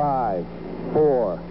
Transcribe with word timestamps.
Five, 0.00 0.46
four, 0.94 1.42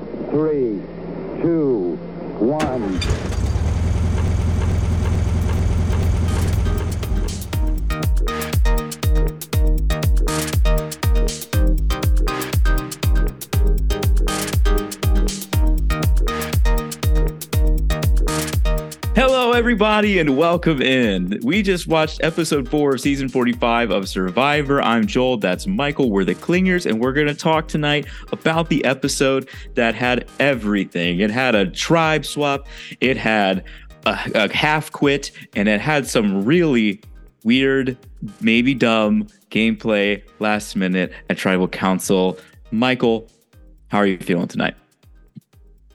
everybody, 19.70 20.18
and 20.18 20.36
welcome 20.36 20.82
in. 20.82 21.40
We 21.44 21.62
just 21.62 21.86
watched 21.86 22.24
episode 22.24 22.68
four 22.68 22.96
of 22.96 23.02
season 23.02 23.30
45 23.30 23.92
of 23.92 24.10
Survivor. 24.10 24.82
I'm 24.82 25.06
Joel, 25.06 25.38
that's 25.38 25.68
Michael. 25.68 26.10
We're 26.10 26.24
the 26.24 26.34
Clingers, 26.34 26.88
and 26.88 27.00
we're 27.00 27.14
going 27.14 27.28
to 27.28 27.36
talk 27.36 27.68
tonight 27.68 28.08
about 28.32 28.70
the 28.70 28.84
episode 28.84 29.48
that 29.76 29.94
had 29.94 30.28
everything. 30.40 31.20
It 31.20 31.30
had 31.30 31.54
a 31.54 31.70
tribe 31.70 32.26
swap, 32.26 32.66
it 33.00 33.16
had 33.16 33.64
a, 34.08 34.18
a 34.34 34.52
half 34.52 34.92
quit, 34.92 35.30
and 35.56 35.70
it 35.70 35.80
had 35.80 36.08
some 36.08 36.44
really 36.44 37.00
weird, 37.44 37.96
maybe 38.42 38.74
dumb 38.74 39.28
gameplay 39.52 40.24
last 40.40 40.76
minute 40.78 41.14
at 41.30 41.38
Tribal 41.38 41.68
Council. 41.68 42.40
Michael, 42.72 43.30
how 43.90 44.00
are 44.00 44.08
you 44.08 44.18
feeling 44.18 44.48
tonight? 44.48 44.74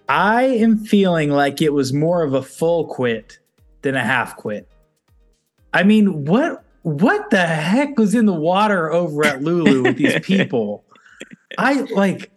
I 0.08 0.44
am 0.44 0.78
feeling 0.78 1.30
like 1.30 1.60
it 1.60 1.72
was 1.72 1.92
more 1.92 2.22
of 2.22 2.34
a 2.34 2.42
full 2.42 2.86
quit 2.86 3.40
than 3.84 3.94
a 3.94 4.02
half 4.02 4.36
quit. 4.36 4.68
I 5.72 5.84
mean, 5.84 6.24
what 6.24 6.64
what 6.82 7.30
the 7.30 7.46
heck 7.46 7.96
was 7.98 8.14
in 8.14 8.26
the 8.26 8.34
water 8.34 8.90
over 8.92 9.24
at 9.24 9.42
Lulu 9.42 9.84
with 9.84 9.96
these 9.96 10.18
people? 10.22 10.84
I 11.56 11.82
like 11.82 12.32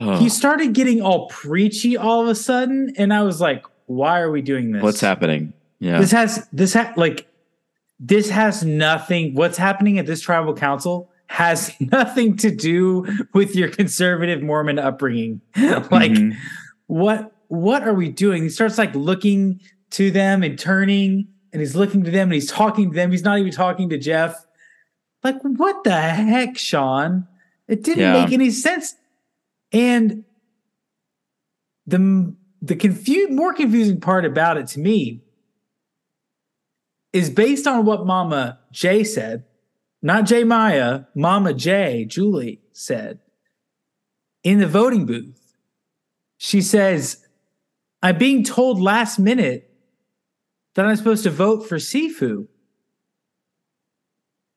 Oh, 0.00 0.16
he 0.20 0.28
started 0.28 0.74
getting 0.74 1.02
all 1.02 1.26
preachy 1.26 1.96
all 1.96 2.22
of 2.22 2.28
a 2.28 2.34
sudden, 2.36 2.92
and 2.96 3.12
I 3.12 3.22
was 3.24 3.40
like, 3.40 3.64
why 3.86 4.20
are 4.20 4.30
we 4.30 4.42
doing 4.42 4.70
this? 4.70 4.80
what's 4.80 5.00
happening? 5.00 5.52
Yeah. 5.80 5.98
This 6.00 6.12
has 6.12 6.46
this 6.52 6.74
ha- 6.74 6.92
like 6.96 7.26
this 7.98 8.30
has 8.30 8.62
nothing. 8.64 9.34
What's 9.34 9.58
happening 9.58 9.98
at 9.98 10.06
this 10.06 10.20
tribal 10.20 10.54
council 10.54 11.10
has 11.26 11.72
nothing 11.80 12.36
to 12.36 12.50
do 12.54 13.06
with 13.34 13.56
your 13.56 13.68
conservative 13.70 14.40
Mormon 14.40 14.78
upbringing. 14.78 15.40
like 15.56 16.12
Mhm. 16.12 16.36
what 16.86 17.32
what 17.48 17.82
are 17.82 17.94
we 17.94 18.08
doing? 18.08 18.44
He 18.44 18.50
starts 18.50 18.78
like 18.78 18.94
looking 18.94 19.60
to 19.90 20.10
them 20.10 20.42
and 20.42 20.58
turning, 20.58 21.28
and 21.52 21.60
he's 21.60 21.74
looking 21.74 22.04
to 22.04 22.10
them 22.10 22.28
and 22.28 22.34
he's 22.34 22.50
talking 22.50 22.90
to 22.90 22.94
them. 22.94 23.10
He's 23.10 23.24
not 23.24 23.38
even 23.38 23.52
talking 23.52 23.88
to 23.90 23.98
Jeff. 23.98 24.46
Like 25.24 25.40
what 25.42 25.82
the 25.84 25.98
heck, 25.98 26.56
Sean? 26.58 27.26
It 27.66 27.82
didn't 27.82 28.00
Yeah. 28.00 28.12
make 28.24 28.32
any 28.32 28.50
sense. 28.50 28.94
And 29.72 30.24
the 31.86 32.34
the 32.60 32.74
confu- 32.76 33.28
more 33.28 33.52
confusing 33.52 34.00
part 34.00 34.24
about 34.24 34.56
it 34.56 34.66
to 34.68 34.80
me 34.80 35.22
is 37.12 37.30
based 37.30 37.66
on 37.66 37.84
what 37.84 38.04
Mama 38.04 38.58
Jay 38.72 39.04
said, 39.04 39.44
not 40.02 40.26
Jay 40.26 40.44
Maya, 40.44 41.04
Mama 41.14 41.54
Jay, 41.54 42.04
Julie 42.04 42.60
said 42.72 43.20
in 44.42 44.58
the 44.58 44.66
voting 44.66 45.06
booth. 45.06 45.54
She 46.36 46.60
says, 46.60 47.24
I'm 48.02 48.18
being 48.18 48.44
told 48.44 48.80
last 48.80 49.18
minute 49.18 49.67
that 50.78 50.86
I'm 50.86 50.94
supposed 50.94 51.24
to 51.24 51.30
vote 51.30 51.68
for 51.68 51.74
Sifu. 51.78 52.46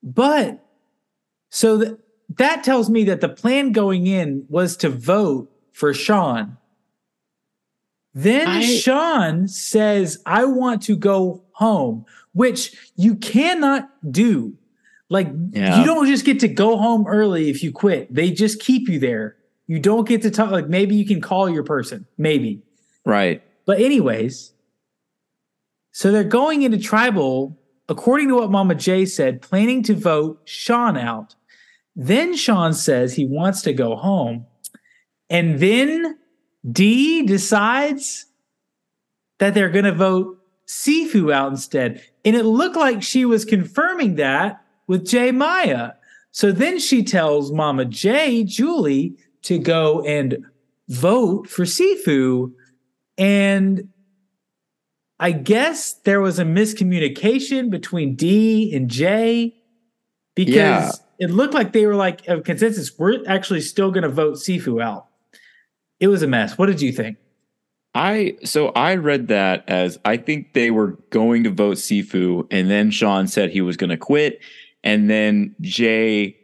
But 0.04 0.64
so 1.50 1.82
th- 1.82 1.96
that 2.38 2.64
tells 2.64 2.92
me 2.92 3.06
that 3.06 3.22
the 3.22 3.30
plan 3.30 3.72
going 3.72 4.06
in 4.06 4.46
was 4.48 4.78
to 4.78 4.90
vote 4.90 5.50
for 5.72 5.96
Sean. 5.96 6.58
Then 8.14 8.48
I- 8.48 8.62
Sean 8.62 9.48
says, 9.48 10.22
I 10.28 10.46
want 10.46 10.84
to 10.84 10.96
go 10.96 11.44
home, 11.54 12.06
which 12.34 12.76
you 12.96 13.16
cannot 13.16 13.90
do. 14.12 14.54
Like, 15.10 15.28
Yeah. 15.54 15.80
you 15.80 15.86
don't 15.88 16.06
just 16.06 16.24
get 16.24 16.40
to 16.42 16.48
go 16.48 16.78
home 16.78 17.08
early 17.08 17.50
if 17.50 17.64
you 17.64 17.72
quit. 17.72 18.14
They 18.14 18.30
just 18.30 18.60
keep 18.62 18.88
you 18.88 19.00
there. 19.00 19.38
You 19.66 19.80
don't 19.80 20.08
get 20.08 20.22
to 20.22 20.30
talk. 20.30 20.52
Like, 20.52 20.70
maybe 20.70 20.96
you 20.96 21.06
can 21.08 21.20
call 21.20 21.50
your 21.50 21.64
person, 21.64 22.06
maybe. 22.16 22.62
Right. 23.08 23.42
But, 23.66 23.80
anyways, 23.80 24.54
so 25.92 26.12
they're 26.12 26.24
going 26.24 26.62
into 26.62 26.78
tribal, 26.78 27.58
according 27.90 28.30
to 28.30 28.36
what 28.36 28.52
Mama 28.52 28.76
Jay 28.76 29.06
said, 29.06 29.42
planning 29.42 29.84
to 29.84 29.94
vote 29.94 30.42
Sean 30.46 30.98
out. 30.98 31.36
Then 31.96 32.36
Sean 32.36 32.74
says 32.74 33.14
he 33.14 33.26
wants 33.26 33.62
to 33.64 33.74
go 33.74 33.96
home. 33.96 34.46
And 35.30 35.60
then 35.60 36.18
D 36.72 37.26
decides 37.26 38.26
that 39.40 39.54
they're 39.54 39.70
going 39.70 39.86
to 39.86 39.92
vote 39.92 40.38
Sifu 40.68 41.34
out 41.34 41.52
instead. 41.52 42.02
And 42.24 42.36
it 42.36 42.44
looked 42.44 42.78
like 42.78 43.04
she 43.04 43.26
was 43.26 43.44
confirming 43.44 44.16
that 44.16 44.64
with 44.88 45.08
J 45.08 45.32
Maya. 45.32 45.92
So 46.32 46.52
then 46.52 46.80
she 46.80 47.04
tells 47.04 47.52
Mama 47.52 47.86
Jay, 47.86 48.44
Julie, 48.44 49.18
to 49.42 49.58
go 49.58 50.02
and 50.04 50.46
vote 50.88 51.50
for 51.50 51.64
Sifu. 51.64 52.54
And 53.18 53.90
I 55.22 55.32
guess 55.32 55.94
there 56.04 56.20
was 56.20 56.40
a 56.40 56.44
miscommunication 56.44 57.70
between 57.70 58.16
D 58.16 58.76
and 58.76 58.90
J 58.90 59.56
because 60.36 60.56
Yeah. 60.56 60.92
it 61.20 61.30
looked 61.30 61.54
like 61.54 61.74
they 61.74 61.86
were 61.86 61.96
like 61.96 62.28
a 62.28 62.42
consensus. 62.42 62.98
We're 62.98 63.24
actually 63.28 63.62
still 63.62 63.92
going 63.92 64.04
to 64.04 64.10
vote 64.10 64.36
Sifu 64.38 64.82
out. 64.84 65.06
It 66.00 66.08
was 66.08 66.24
a 66.24 66.28
mess. 66.28 66.58
What 66.58 66.66
did 66.66 66.82
you 66.82 66.92
think? 66.92 67.18
I 67.94 68.38
so 68.44 68.70
I 68.70 68.96
read 68.96 69.28
that 69.28 69.64
as 69.68 70.00
I 70.06 70.18
think 70.18 70.54
they 70.54 70.72
were 70.72 70.98
going 71.12 71.44
to 71.44 71.52
vote 71.52 71.78
Sifu, 71.78 72.48
and 72.50 72.70
then 72.72 72.90
Sean 72.90 73.28
said 73.28 73.52
he 73.52 73.62
was 73.62 73.78
going 73.78 73.90
to 73.90 73.98
quit, 73.98 74.40
and 74.84 75.10
then 75.10 75.54
Jay 75.62 76.38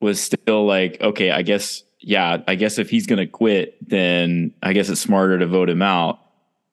was 0.00 0.20
still 0.22 0.64
like, 0.64 1.00
okay, 1.00 1.30
I 1.32 1.42
guess, 1.42 1.82
yeah, 2.00 2.38
I 2.48 2.54
guess 2.54 2.78
if 2.78 2.88
he's 2.88 3.06
going 3.06 3.18
to 3.18 3.26
quit, 3.26 3.76
then 3.86 4.54
I 4.62 4.72
guess 4.72 4.88
it's 4.88 5.00
smarter 5.00 5.38
to 5.38 5.46
vote 5.46 5.68
him 5.68 5.82
out, 5.82 6.20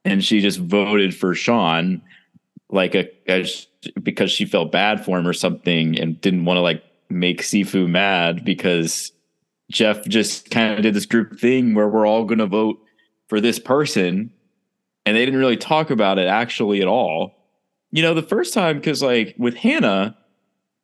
and 0.05 0.23
she 0.23 0.39
just 0.39 0.59
voted 0.59 1.15
for 1.15 1.33
Sean, 1.33 2.01
like 2.69 2.95
a, 2.95 3.09
a 3.27 3.45
because 4.01 4.31
she 4.31 4.45
felt 4.45 4.71
bad 4.71 5.03
for 5.03 5.17
him 5.17 5.27
or 5.27 5.33
something, 5.33 5.99
and 5.99 6.19
didn't 6.21 6.45
want 6.45 6.57
to 6.57 6.61
like 6.61 6.83
make 7.09 7.41
Sifu 7.41 7.89
mad 7.89 8.45
because 8.45 9.11
Jeff 9.71 10.05
just 10.05 10.51
kind 10.51 10.75
of 10.75 10.81
did 10.81 10.93
this 10.93 11.05
group 11.05 11.39
thing 11.39 11.73
where 11.73 11.87
we're 11.87 12.07
all 12.07 12.25
going 12.25 12.39
to 12.39 12.47
vote 12.47 12.79
for 13.27 13.39
this 13.39 13.59
person 13.59 14.31
and 15.05 15.15
they 15.15 15.25
didn't 15.25 15.39
really 15.39 15.57
talk 15.57 15.89
about 15.89 16.19
it 16.19 16.27
actually 16.27 16.81
at 16.81 16.87
all. 16.87 17.35
You 17.91 18.03
know, 18.03 18.13
the 18.13 18.21
first 18.21 18.53
time 18.53 18.77
because 18.77 19.01
like 19.01 19.35
with 19.37 19.55
Hannah, 19.55 20.15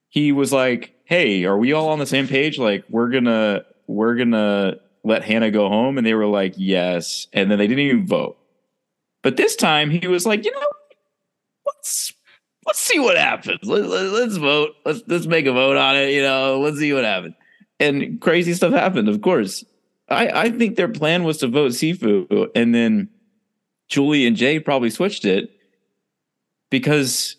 he 0.09 0.31
was 0.31 0.51
like, 0.51 0.95
"Hey, 1.05 1.45
are 1.45 1.57
we 1.57 1.73
all 1.73 1.89
on 1.89 1.99
the 1.99 2.07
same 2.07 2.27
page? 2.27 2.57
Like 2.57 2.85
we're 2.89 3.09
going 3.09 3.25
to 3.25 3.65
we're 3.87 4.15
going 4.15 4.31
to 4.31 4.79
let 5.03 5.23
Hannah 5.23 5.51
go 5.51 5.69
home." 5.69 5.99
And 5.99 6.07
they 6.07 6.15
were 6.15 6.25
like, 6.25 6.55
"Yes." 6.57 7.27
And 7.33 7.51
then 7.51 7.59
they 7.59 7.67
didn't 7.67 7.85
even 7.85 8.07
vote. 8.07 8.37
But 9.25 9.37
this 9.37 9.55
time 9.55 9.89
he 9.89 10.07
was 10.07 10.27
like, 10.27 10.45
"You 10.45 10.51
know, 10.51 10.67
let's 11.65 12.13
let's 12.67 12.79
see 12.79 12.99
what 12.99 13.17
happens. 13.17 13.57
Let, 13.63 13.87
let, 13.87 14.03
let's 14.11 14.35
vote. 14.35 14.75
Let's 14.85 15.01
let's 15.07 15.25
make 15.25 15.47
a 15.47 15.51
vote 15.51 15.77
on 15.77 15.95
it, 15.95 16.13
you 16.13 16.21
know. 16.21 16.59
Let's 16.59 16.77
see 16.77 16.93
what 16.93 17.05
happens." 17.05 17.33
And 17.79 18.21
crazy 18.21 18.53
stuff 18.53 18.71
happened, 18.71 19.09
of 19.09 19.23
course. 19.23 19.65
I, 20.09 20.27
I 20.27 20.51
think 20.51 20.75
their 20.75 20.87
plan 20.87 21.23
was 21.23 21.39
to 21.39 21.47
vote 21.47 21.71
Sifu, 21.71 22.49
and 22.53 22.75
then 22.75 23.09
Julie 23.87 24.27
and 24.27 24.37
Jay 24.37 24.59
probably 24.59 24.91
switched 24.91 25.25
it 25.25 25.49
because 26.69 27.35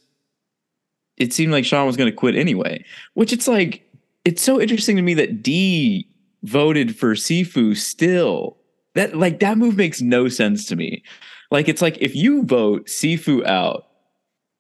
it 1.17 1.33
seemed 1.33 1.53
like 1.53 1.65
Sean 1.65 1.87
was 1.87 1.97
going 1.97 2.11
to 2.11 2.17
quit 2.17 2.35
anyway. 2.35 2.85
Which 3.15 3.33
it's 3.33 3.47
like 3.47 3.89
it's 4.25 4.43
so 4.43 4.61
interesting 4.61 4.97
to 4.97 5.03
me 5.03 5.15
that 5.15 5.41
D 5.41 6.09
voted 6.43 6.99
for 6.99 7.15
Sifu 7.15 7.77
still. 7.77 8.57
That 8.97 9.17
like 9.17 9.39
that 9.39 9.57
move 9.57 9.77
makes 9.77 10.03
no 10.03 10.27
sense 10.27 10.67
to 10.67 10.75
me. 10.75 11.05
Like 11.51 11.69
it's 11.69 11.83
like 11.83 11.99
if 12.01 12.15
you 12.15 12.45
vote 12.45 12.87
Sifu 12.87 13.47
out 13.47 13.87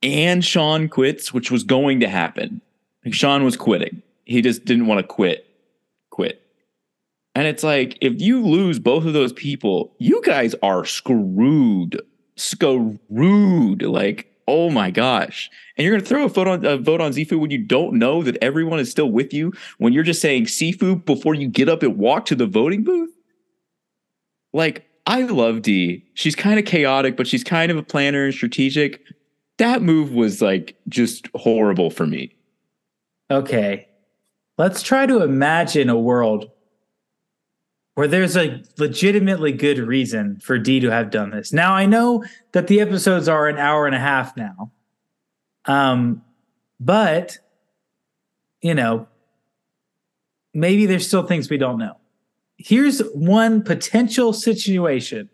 and 0.02 0.44
Sean 0.44 0.88
quits, 0.88 1.32
which 1.32 1.50
was 1.50 1.64
going 1.64 2.00
to 2.00 2.08
happen. 2.08 2.60
Like 3.04 3.14
Sean 3.14 3.44
was 3.44 3.56
quitting. 3.56 4.02
He 4.24 4.42
just 4.42 4.64
didn't 4.64 4.86
want 4.86 5.00
to 5.00 5.06
quit. 5.06 5.46
Quit. 6.10 6.42
And 7.34 7.46
it's 7.46 7.62
like, 7.62 7.98
if 8.00 8.20
you 8.20 8.44
lose 8.44 8.78
both 8.78 9.04
of 9.04 9.12
those 9.12 9.32
people, 9.32 9.94
you 9.98 10.22
guys 10.24 10.54
are 10.62 10.84
screwed. 10.84 12.00
Screwed. 12.36 13.82
Like, 13.82 14.32
oh 14.48 14.70
my 14.70 14.90
gosh. 14.90 15.50
And 15.76 15.84
you're 15.84 15.92
going 15.92 16.02
to 16.02 16.08
throw 16.08 16.24
a 16.24 16.28
vote 16.28 16.48
on, 16.48 16.64
a 16.64 16.78
vote 16.78 17.00
on 17.00 17.12
Sifu 17.12 17.38
when 17.38 17.50
you 17.50 17.58
don't 17.58 17.94
know 17.94 18.22
that 18.22 18.38
everyone 18.42 18.78
is 18.78 18.90
still 18.90 19.10
with 19.10 19.34
you, 19.34 19.52
when 19.78 19.92
you're 19.92 20.02
just 20.02 20.22
saying 20.22 20.46
Sifu 20.46 21.04
before 21.04 21.34
you 21.34 21.48
get 21.48 21.68
up 21.68 21.82
and 21.82 21.98
walk 21.98 22.26
to 22.26 22.34
the 22.34 22.46
voting 22.46 22.84
booth? 22.84 23.10
Like, 24.52 24.86
I 25.06 25.22
love 25.22 25.62
D. 25.62 26.04
She's 26.14 26.34
kind 26.34 26.58
of 26.58 26.64
chaotic, 26.64 27.16
but 27.16 27.26
she's 27.26 27.44
kind 27.44 27.70
of 27.70 27.76
a 27.76 27.82
planner 27.82 28.24
and 28.24 28.34
strategic. 28.34 29.00
That 29.58 29.82
move 29.82 30.12
was 30.12 30.42
like 30.42 30.76
just 30.88 31.28
horrible 31.34 31.90
for 31.90 32.06
me. 32.06 32.34
Okay. 33.30 33.88
Let's 34.58 34.82
try 34.82 35.06
to 35.06 35.22
imagine 35.22 35.88
a 35.88 35.98
world 35.98 36.50
where 37.94 38.08
there's 38.08 38.36
a 38.36 38.62
legitimately 38.78 39.52
good 39.52 39.78
reason 39.78 40.38
for 40.40 40.58
D 40.58 40.80
to 40.80 40.90
have 40.90 41.10
done 41.10 41.30
this. 41.30 41.52
Now 41.52 41.72
I 41.72 41.86
know 41.86 42.24
that 42.52 42.66
the 42.66 42.80
episodes 42.80 43.28
are 43.28 43.48
an 43.48 43.58
hour 43.58 43.86
and 43.86 43.94
a 43.94 44.00
half 44.00 44.36
now. 44.36 44.70
Um, 45.64 46.22
but 46.78 47.38
you 48.60 48.74
know, 48.74 49.06
maybe 50.52 50.86
there's 50.86 51.06
still 51.06 51.26
things 51.26 51.48
we 51.48 51.58
don't 51.58 51.78
know. 51.78 51.96
Here's 52.56 53.00
one 53.14 53.62
potential 53.62 54.32
situation 54.32 55.28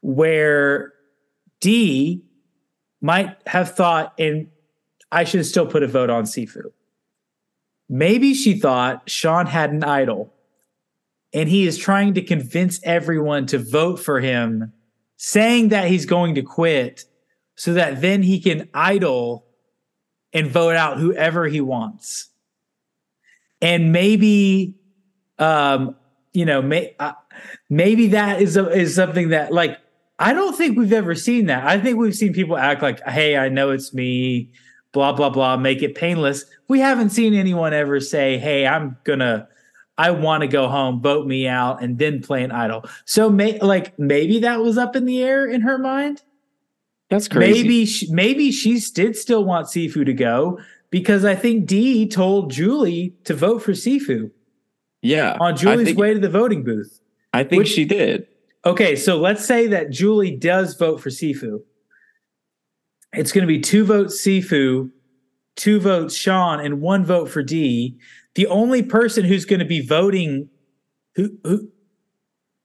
where 0.00 0.92
D 1.60 2.22
might 3.00 3.36
have 3.46 3.74
thought, 3.74 4.12
and 4.18 4.48
I 5.10 5.24
should 5.24 5.44
still 5.46 5.66
put 5.66 5.82
a 5.82 5.86
vote 5.86 6.10
on 6.10 6.24
Sifu. 6.24 6.72
Maybe 7.88 8.34
she 8.34 8.58
thought 8.58 9.08
Sean 9.08 9.46
had 9.46 9.72
an 9.72 9.82
idol 9.82 10.34
and 11.32 11.48
he 11.48 11.66
is 11.66 11.76
trying 11.76 12.14
to 12.14 12.22
convince 12.22 12.80
everyone 12.82 13.46
to 13.46 13.58
vote 13.58 13.98
for 13.98 14.20
him, 14.20 14.72
saying 15.16 15.68
that 15.68 15.88
he's 15.88 16.06
going 16.06 16.34
to 16.34 16.42
quit 16.42 17.04
so 17.56 17.74
that 17.74 18.00
then 18.00 18.22
he 18.22 18.40
can 18.40 18.68
idol 18.72 19.46
and 20.32 20.48
vote 20.48 20.76
out 20.76 20.98
whoever 20.98 21.46
he 21.46 21.60
wants. 21.60 22.28
And 23.60 23.92
maybe, 23.92 24.76
um, 25.38 25.96
you 26.32 26.44
know, 26.44 26.62
may, 26.62 26.94
uh, 26.98 27.12
maybe 27.70 28.08
that 28.08 28.40
is 28.40 28.56
a, 28.56 28.68
is 28.70 28.94
something 28.94 29.30
that 29.30 29.52
like 29.52 29.78
I 30.18 30.32
don't 30.32 30.56
think 30.56 30.76
we've 30.76 30.92
ever 30.92 31.14
seen 31.14 31.46
that. 31.46 31.66
I 31.66 31.78
think 31.78 31.98
we've 31.98 32.14
seen 32.14 32.32
people 32.32 32.56
act 32.56 32.82
like, 32.82 33.00
"Hey, 33.08 33.36
I 33.36 33.48
know 33.48 33.70
it's 33.70 33.94
me," 33.94 34.50
blah 34.92 35.12
blah 35.12 35.30
blah, 35.30 35.56
make 35.56 35.82
it 35.82 35.94
painless. 35.94 36.44
We 36.68 36.80
haven't 36.80 37.10
seen 37.10 37.34
anyone 37.34 37.72
ever 37.72 38.00
say, 38.00 38.38
"Hey, 38.38 38.66
I'm 38.66 38.96
gonna." 39.04 39.48
I 40.00 40.12
want 40.12 40.42
to 40.42 40.46
go 40.46 40.68
home, 40.68 41.02
vote 41.02 41.26
me 41.26 41.48
out, 41.48 41.82
and 41.82 41.98
then 41.98 42.22
play 42.22 42.44
an 42.44 42.52
idol. 42.52 42.84
So, 43.04 43.28
may, 43.28 43.58
like 43.58 43.98
maybe 43.98 44.38
that 44.38 44.60
was 44.60 44.78
up 44.78 44.94
in 44.94 45.06
the 45.06 45.20
air 45.24 45.44
in 45.44 45.62
her 45.62 45.76
mind. 45.76 46.22
That's 47.10 47.26
crazy. 47.26 47.62
Maybe 47.62 47.84
she, 47.84 48.12
maybe 48.12 48.52
she 48.52 48.78
did 48.94 49.16
still 49.16 49.44
want 49.44 49.66
Sifu 49.66 50.06
to 50.06 50.14
go 50.14 50.60
because 50.90 51.24
I 51.24 51.34
think 51.34 51.66
Dee 51.66 52.06
told 52.06 52.50
Julie 52.50 53.14
to 53.24 53.34
vote 53.34 53.62
for 53.62 53.72
Sifu. 53.72 54.30
Yeah, 55.02 55.36
on 55.40 55.56
Julie's 55.56 55.86
think, 55.86 55.98
way 55.98 56.14
to 56.14 56.20
the 56.20 56.28
voting 56.28 56.64
booth. 56.64 57.00
I 57.32 57.44
think 57.44 57.60
which, 57.60 57.68
she 57.68 57.84
did. 57.84 58.26
Okay, 58.64 58.96
so 58.96 59.18
let's 59.18 59.44
say 59.44 59.66
that 59.68 59.90
Julie 59.90 60.34
does 60.34 60.76
vote 60.76 61.00
for 61.00 61.10
Sifu. 61.10 61.60
It's 63.12 63.32
going 63.32 63.42
to 63.42 63.48
be 63.48 63.60
two 63.60 63.84
votes 63.84 64.20
Sifu, 64.20 64.90
two 65.56 65.80
votes 65.80 66.14
Sean, 66.14 66.60
and 66.60 66.80
one 66.80 67.04
vote 67.04 67.30
for 67.30 67.42
D. 67.42 67.96
The 68.34 68.46
only 68.46 68.82
person 68.82 69.24
who's 69.24 69.44
going 69.44 69.60
to 69.60 69.64
be 69.64 69.80
voting, 69.80 70.48
who, 71.14 71.30
who, 71.44 71.68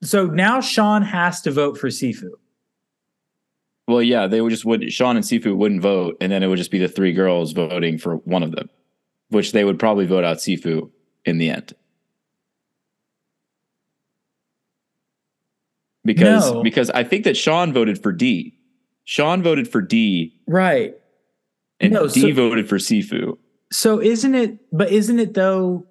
so 0.01 0.25
now 0.25 0.59
Sean 0.59 1.01
has 1.01 1.41
to 1.41 1.51
vote 1.51 1.77
for 1.77 1.87
Sifu. 1.87 2.31
Well, 3.87 4.01
yeah, 4.01 4.27
they 4.27 4.41
would 4.41 4.49
just 4.49 4.65
would 4.65 4.91
Sean 4.91 5.15
and 5.15 5.25
Sifu 5.25 5.55
wouldn't 5.55 5.81
vote, 5.81 6.17
and 6.21 6.31
then 6.31 6.41
it 6.43 6.47
would 6.47 6.57
just 6.57 6.71
be 6.71 6.79
the 6.79 6.87
three 6.87 7.13
girls 7.13 7.51
voting 7.51 7.97
for 7.97 8.15
one 8.17 8.43
of 8.43 8.51
them, 8.51 8.69
which 9.29 9.51
they 9.51 9.63
would 9.63 9.79
probably 9.79 10.05
vote 10.05 10.23
out 10.23 10.37
Sifu 10.37 10.89
in 11.25 11.37
the 11.37 11.49
end. 11.49 11.73
Because 16.05 16.51
no. 16.51 16.63
because 16.63 16.89
I 16.89 17.03
think 17.03 17.23
that 17.23 17.37
Sean 17.37 17.73
voted 17.73 18.01
for 18.01 18.11
D. 18.11 18.57
Sean 19.05 19.41
voted 19.41 19.67
for 19.67 19.81
D. 19.81 20.33
Right. 20.47 20.95
And 21.79 21.93
no, 21.93 22.07
D 22.07 22.21
so, 22.21 22.33
voted 22.33 22.67
for 22.67 22.77
Sifu. 22.77 23.37
So 23.71 24.01
isn't 24.01 24.35
it 24.35 24.59
but 24.71 24.91
isn't 24.91 25.19
it 25.19 25.33
though 25.33 25.87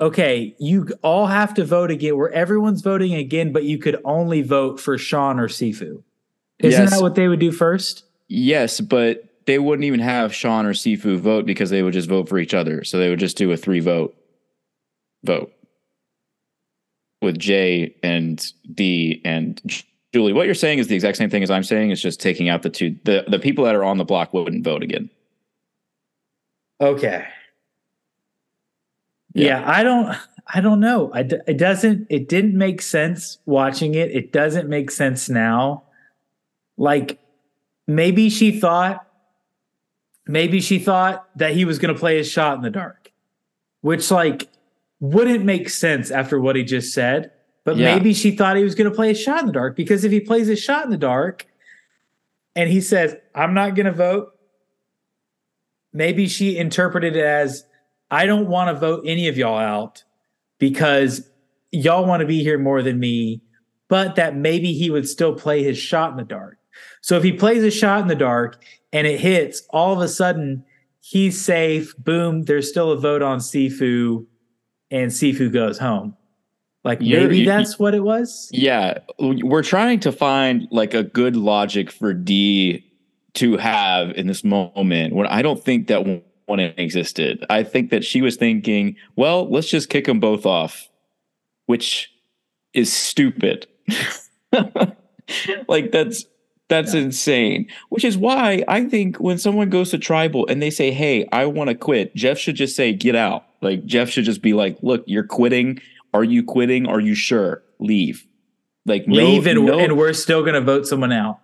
okay, 0.00 0.54
you 0.58 0.88
all 1.02 1.26
have 1.26 1.54
to 1.54 1.64
vote 1.64 1.90
again 1.90 2.16
where 2.16 2.32
everyone's 2.32 2.82
voting 2.82 3.14
again, 3.14 3.52
but 3.52 3.64
you 3.64 3.78
could 3.78 3.96
only 4.04 4.42
vote 4.42 4.80
for 4.80 4.98
Sean 4.98 5.38
or 5.38 5.48
Sifu. 5.48 6.02
Isn't 6.58 6.82
yes. 6.82 6.90
that 6.90 7.02
what 7.02 7.14
they 7.14 7.28
would 7.28 7.40
do 7.40 7.52
first? 7.52 8.04
Yes, 8.28 8.80
but 8.80 9.24
they 9.46 9.58
wouldn't 9.58 9.84
even 9.84 10.00
have 10.00 10.34
Sean 10.34 10.66
or 10.66 10.72
Sifu 10.72 11.18
vote 11.18 11.46
because 11.46 11.70
they 11.70 11.82
would 11.82 11.92
just 11.92 12.08
vote 12.08 12.28
for 12.28 12.38
each 12.38 12.54
other. 12.54 12.84
So 12.84 12.98
they 12.98 13.10
would 13.10 13.18
just 13.18 13.36
do 13.36 13.50
a 13.52 13.56
three 13.56 13.80
vote 13.80 14.14
vote 15.22 15.52
with 17.24 17.38
J 17.38 17.94
and 18.02 18.52
D 18.74 19.20
and 19.24 19.60
Julie. 20.12 20.32
What 20.32 20.46
you're 20.46 20.54
saying 20.54 20.78
is 20.78 20.86
the 20.86 20.94
exact 20.94 21.18
same 21.18 21.28
thing 21.28 21.42
as 21.42 21.50
I'm 21.50 21.64
saying. 21.64 21.90
It's 21.90 22.00
just 22.00 22.20
taking 22.20 22.48
out 22.48 22.62
the 22.62 22.70
two. 22.70 22.96
The 23.04 23.24
the 23.26 23.38
people 23.38 23.64
that 23.64 23.74
are 23.74 23.84
on 23.84 23.98
the 23.98 24.04
block 24.04 24.32
wouldn't 24.32 24.64
vote 24.64 24.82
again. 24.82 25.10
Okay. 26.80 27.26
Yeah, 29.34 29.46
yeah 29.46 29.64
I 29.66 29.82
don't. 29.82 30.16
I 30.46 30.60
don't 30.60 30.80
know. 30.80 31.10
I, 31.12 31.20
it 31.46 31.56
doesn't. 31.58 32.06
It 32.10 32.28
didn't 32.28 32.56
make 32.56 32.82
sense 32.82 33.38
watching 33.46 33.94
it. 33.94 34.10
It 34.10 34.32
doesn't 34.32 34.68
make 34.68 34.90
sense 34.90 35.28
now. 35.28 35.84
Like 36.76 37.18
maybe 37.86 38.30
she 38.30 38.58
thought. 38.58 39.06
Maybe 40.26 40.60
she 40.60 40.78
thought 40.78 41.28
that 41.36 41.52
he 41.52 41.64
was 41.66 41.78
going 41.78 41.92
to 41.92 42.00
play 42.00 42.16
his 42.16 42.30
shot 42.30 42.56
in 42.56 42.62
the 42.62 42.70
dark, 42.70 43.12
which 43.82 44.10
like 44.10 44.48
wouldn't 45.04 45.44
make 45.44 45.68
sense 45.68 46.10
after 46.10 46.40
what 46.40 46.56
he 46.56 46.64
just 46.64 46.94
said. 46.94 47.30
But 47.64 47.76
yeah. 47.76 47.94
maybe 47.94 48.14
she 48.14 48.30
thought 48.30 48.56
he 48.56 48.64
was 48.64 48.74
going 48.74 48.88
to 48.90 48.94
play 48.94 49.10
a 49.10 49.14
shot 49.14 49.40
in 49.40 49.46
the 49.46 49.52
dark 49.52 49.76
because 49.76 50.04
if 50.04 50.10
he 50.10 50.20
plays 50.20 50.48
a 50.48 50.56
shot 50.56 50.84
in 50.84 50.90
the 50.90 50.96
dark 50.96 51.46
and 52.56 52.70
he 52.70 52.80
says, 52.80 53.14
I'm 53.34 53.52
not 53.52 53.74
going 53.74 53.86
to 53.86 53.92
vote, 53.92 54.32
maybe 55.92 56.26
she 56.26 56.56
interpreted 56.56 57.16
it 57.16 57.24
as, 57.24 57.64
I 58.10 58.24
don't 58.26 58.48
want 58.48 58.74
to 58.74 58.80
vote 58.80 59.04
any 59.06 59.28
of 59.28 59.36
y'all 59.36 59.58
out 59.58 60.04
because 60.58 61.28
y'all 61.70 62.06
want 62.06 62.20
to 62.20 62.26
be 62.26 62.42
here 62.42 62.58
more 62.58 62.82
than 62.82 62.98
me, 62.98 63.42
but 63.88 64.14
that 64.16 64.36
maybe 64.36 64.72
he 64.72 64.88
would 64.88 65.08
still 65.08 65.34
play 65.34 65.62
his 65.62 65.76
shot 65.76 66.12
in 66.12 66.16
the 66.16 66.24
dark. 66.24 66.58
So 67.02 67.16
if 67.16 67.22
he 67.22 67.32
plays 67.32 67.62
a 67.62 67.70
shot 67.70 68.00
in 68.00 68.08
the 68.08 68.14
dark 68.14 68.62
and 68.92 69.06
it 69.06 69.20
hits, 69.20 69.62
all 69.70 69.92
of 69.92 70.00
a 70.00 70.08
sudden 70.08 70.64
he's 71.00 71.40
safe. 71.40 71.94
Boom, 71.98 72.44
there's 72.44 72.68
still 72.70 72.90
a 72.90 72.96
vote 72.96 73.22
on 73.22 73.38
Sifu, 73.38 74.26
and 74.94 75.10
Sifu 75.10 75.52
goes 75.52 75.76
home. 75.78 76.16
Like 76.84 77.00
maybe 77.00 77.40
you, 77.40 77.44
that's 77.46 77.78
what 77.78 77.94
it 77.94 78.04
was. 78.04 78.48
Yeah, 78.52 78.98
we're 79.18 79.62
trying 79.62 80.00
to 80.00 80.12
find 80.12 80.68
like 80.70 80.94
a 80.94 81.02
good 81.02 81.34
logic 81.34 81.90
for 81.90 82.14
D 82.14 82.84
to 83.34 83.56
have 83.56 84.10
in 84.12 84.26
this 84.28 84.44
moment 84.44 85.14
when 85.14 85.26
I 85.26 85.42
don't 85.42 85.62
think 85.62 85.88
that 85.88 86.04
one 86.46 86.60
existed. 86.60 87.44
I 87.50 87.64
think 87.64 87.90
that 87.90 88.04
she 88.04 88.22
was 88.22 88.36
thinking, 88.36 88.96
well, 89.16 89.50
let's 89.50 89.68
just 89.68 89.88
kick 89.88 90.04
them 90.04 90.20
both 90.20 90.46
off, 90.46 90.88
which 91.66 92.12
is 92.74 92.92
stupid. 92.92 93.66
like 95.68 95.90
that's 95.90 96.26
that's 96.68 96.94
yeah. 96.94 97.02
insane. 97.02 97.68
Which 97.90 98.04
is 98.04 98.16
why 98.16 98.64
I 98.68 98.84
think 98.84 99.16
when 99.18 99.38
someone 99.38 99.70
goes 99.70 99.90
to 99.90 99.98
tribal 99.98 100.46
and 100.46 100.62
they 100.62 100.70
say, 100.70 100.90
"Hey, 100.90 101.28
I 101.32 101.46
want 101.46 101.68
to 101.68 101.74
quit," 101.74 102.14
Jeff 102.14 102.38
should 102.38 102.56
just 102.56 102.76
say, 102.76 102.92
"Get 102.92 103.14
out." 103.14 103.44
Like 103.60 103.84
Jeff 103.84 104.08
should 104.08 104.24
just 104.24 104.42
be 104.42 104.54
like, 104.54 104.78
"Look, 104.82 105.04
you're 105.06 105.26
quitting. 105.26 105.80
Are 106.12 106.24
you 106.24 106.42
quitting? 106.42 106.86
Are 106.86 107.00
you 107.00 107.14
sure? 107.14 107.62
Leave. 107.78 108.26
Like 108.86 109.04
leave, 109.06 109.44
no, 109.44 109.50
and, 109.50 109.66
no, 109.66 109.78
and 109.78 109.96
we're 109.96 110.12
still 110.12 110.44
gonna 110.44 110.60
vote 110.60 110.86
someone 110.86 111.12
out. 111.12 111.40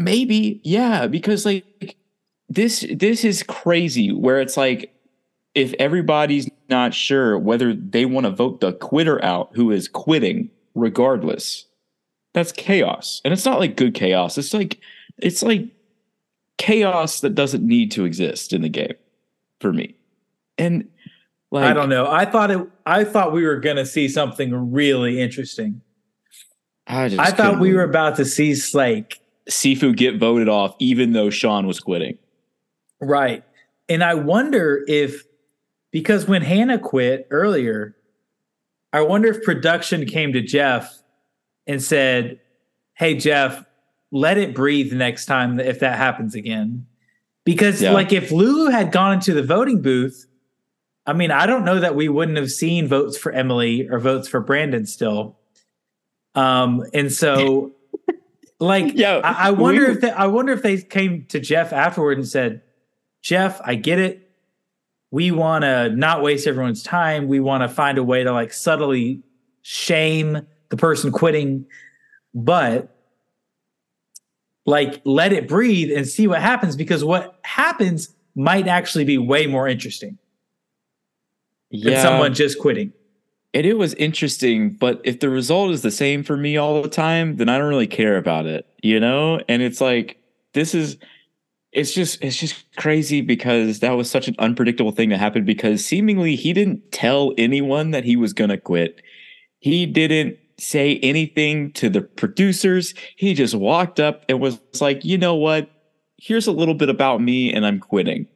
Maybe, 0.00 0.60
yeah, 0.64 1.06
because 1.06 1.46
like 1.46 1.96
this 2.48 2.86
this 2.90 3.24
is 3.24 3.42
crazy. 3.42 4.12
Where 4.12 4.40
it's 4.40 4.56
like 4.56 4.94
if 5.54 5.72
everybody's 5.78 6.50
not 6.68 6.94
sure 6.94 7.38
whether 7.38 7.74
they 7.74 8.04
want 8.04 8.24
to 8.24 8.30
vote 8.30 8.60
the 8.60 8.72
quitter 8.72 9.22
out 9.24 9.50
who 9.54 9.70
is 9.70 9.88
quitting 9.88 10.50
regardless 10.74 11.66
that's 12.34 12.52
chaos 12.52 13.20
and 13.24 13.32
it's 13.32 13.44
not 13.44 13.58
like 13.58 13.76
good 13.76 13.94
chaos 13.94 14.36
it's 14.36 14.52
like 14.52 14.78
it's 15.18 15.42
like 15.42 15.66
chaos 16.58 17.20
that 17.20 17.34
doesn't 17.34 17.66
need 17.66 17.90
to 17.90 18.04
exist 18.04 18.52
in 18.52 18.62
the 18.62 18.68
game 18.68 18.94
for 19.60 19.72
me 19.72 19.94
and 20.58 20.88
like, 21.54 21.66
I 21.66 21.72
don't 21.72 21.88
know. 21.88 22.10
I 22.10 22.24
thought 22.24 22.50
it. 22.50 22.68
I 22.84 23.04
thought 23.04 23.32
we 23.32 23.46
were 23.46 23.60
going 23.60 23.76
to 23.76 23.86
see 23.86 24.08
something 24.08 24.72
really 24.72 25.20
interesting. 25.20 25.82
I, 26.88 27.04
I 27.16 27.30
thought 27.30 27.60
we 27.60 27.72
were 27.72 27.84
about 27.84 28.16
to 28.16 28.24
see 28.24 28.56
like 28.74 29.20
Sifu 29.48 29.96
get 29.96 30.18
voted 30.18 30.48
off, 30.48 30.74
even 30.80 31.12
though 31.12 31.30
Sean 31.30 31.68
was 31.68 31.78
quitting. 31.78 32.18
Right, 33.00 33.44
and 33.88 34.02
I 34.02 34.14
wonder 34.14 34.84
if 34.88 35.22
because 35.92 36.26
when 36.26 36.42
Hannah 36.42 36.80
quit 36.80 37.28
earlier, 37.30 37.94
I 38.92 39.02
wonder 39.02 39.28
if 39.28 39.44
production 39.44 40.06
came 40.06 40.32
to 40.32 40.40
Jeff 40.40 41.03
and 41.66 41.82
said, 41.82 42.40
"Hey 42.94 43.16
Jeff, 43.16 43.64
let 44.10 44.38
it 44.38 44.54
breathe 44.54 44.92
next 44.92 45.26
time 45.26 45.58
if 45.60 45.80
that 45.80 45.98
happens 45.98 46.34
again." 46.34 46.86
Because 47.44 47.82
yeah. 47.82 47.92
like 47.92 48.12
if 48.12 48.30
Lulu 48.30 48.70
had 48.70 48.90
gone 48.90 49.14
into 49.14 49.34
the 49.34 49.42
voting 49.42 49.82
booth 49.82 50.26
I 51.06 51.12
mean, 51.12 51.30
I 51.30 51.46
don't 51.46 51.64
know 51.64 51.80
that 51.80 51.94
we 51.94 52.08
wouldn't 52.08 52.38
have 52.38 52.50
seen 52.50 52.88
votes 52.88 53.16
for 53.16 53.30
Emily 53.30 53.88
or 53.88 53.98
votes 53.98 54.26
for 54.26 54.40
Brandon 54.40 54.86
still. 54.86 55.38
Um, 56.34 56.84
and 56.94 57.12
so 57.12 57.72
like 58.58 58.92
yeah, 58.94 59.20
I, 59.22 59.48
I 59.48 59.50
wonder 59.50 59.86
we, 59.86 59.92
if 59.92 60.00
they, 60.00 60.10
I 60.10 60.26
wonder 60.26 60.52
if 60.52 60.62
they 60.62 60.78
came 60.78 61.26
to 61.26 61.40
Jeff 61.40 61.72
afterward 61.72 62.18
and 62.18 62.26
said, 62.26 62.62
Jeff, 63.20 63.60
I 63.64 63.74
get 63.74 63.98
it. 63.98 64.30
we 65.10 65.30
want 65.30 65.62
to 65.62 65.90
not 65.90 66.22
waste 66.22 66.46
everyone's 66.46 66.82
time. 66.82 67.28
We 67.28 67.40
want 67.40 67.62
to 67.62 67.68
find 67.68 67.98
a 67.98 68.04
way 68.04 68.24
to 68.24 68.32
like 68.32 68.52
subtly 68.52 69.22
shame 69.62 70.46
the 70.74 70.80
person 70.80 71.12
quitting, 71.12 71.66
but 72.34 72.96
like 74.66 75.00
let 75.04 75.32
it 75.32 75.46
breathe 75.46 75.96
and 75.96 76.04
see 76.04 76.26
what 76.26 76.40
happens 76.40 76.74
because 76.74 77.04
what 77.04 77.38
happens 77.44 78.12
might 78.34 78.66
actually 78.66 79.04
be 79.04 79.16
way 79.16 79.46
more 79.46 79.68
interesting 79.68 80.18
than 81.70 82.00
someone 82.00 82.34
just 82.34 82.58
quitting. 82.58 82.92
And 83.52 83.64
it 83.64 83.74
was 83.74 83.94
interesting, 83.94 84.70
but 84.70 85.00
if 85.04 85.20
the 85.20 85.28
result 85.28 85.70
is 85.70 85.82
the 85.82 85.92
same 85.92 86.24
for 86.24 86.36
me 86.36 86.56
all 86.56 86.82
the 86.82 86.88
time, 86.88 87.36
then 87.36 87.48
I 87.48 87.56
don't 87.56 87.68
really 87.68 87.86
care 87.86 88.16
about 88.16 88.46
it, 88.46 88.66
you 88.82 88.98
know? 88.98 89.40
And 89.48 89.62
it's 89.62 89.80
like, 89.80 90.16
this 90.54 90.74
is, 90.74 90.96
it's 91.70 91.94
just, 91.94 92.20
it's 92.20 92.36
just 92.36 92.64
crazy 92.74 93.20
because 93.20 93.78
that 93.78 93.92
was 93.92 94.10
such 94.10 94.26
an 94.26 94.34
unpredictable 94.40 94.90
thing 94.90 95.10
to 95.10 95.18
happen 95.18 95.44
because 95.44 95.86
seemingly 95.86 96.34
he 96.34 96.52
didn't 96.52 96.90
tell 96.90 97.32
anyone 97.38 97.92
that 97.92 98.02
he 98.02 98.16
was 98.16 98.32
going 98.32 98.50
to 98.50 98.58
quit. 98.58 99.00
He 99.60 99.86
didn't 99.86 100.36
say 100.58 100.98
anything 100.98 101.72
to 101.72 101.88
the 101.88 102.00
producers. 102.00 102.94
He 103.16 103.34
just 103.34 103.54
walked 103.54 104.00
up 104.00 104.24
and 104.28 104.40
was 104.40 104.60
like, 104.80 105.04
you 105.04 105.18
know 105.18 105.34
what? 105.34 105.70
Here's 106.16 106.46
a 106.46 106.52
little 106.52 106.74
bit 106.74 106.88
about 106.88 107.20
me 107.20 107.52
and 107.52 107.66
I'm 107.66 107.80
quitting. 107.80 108.26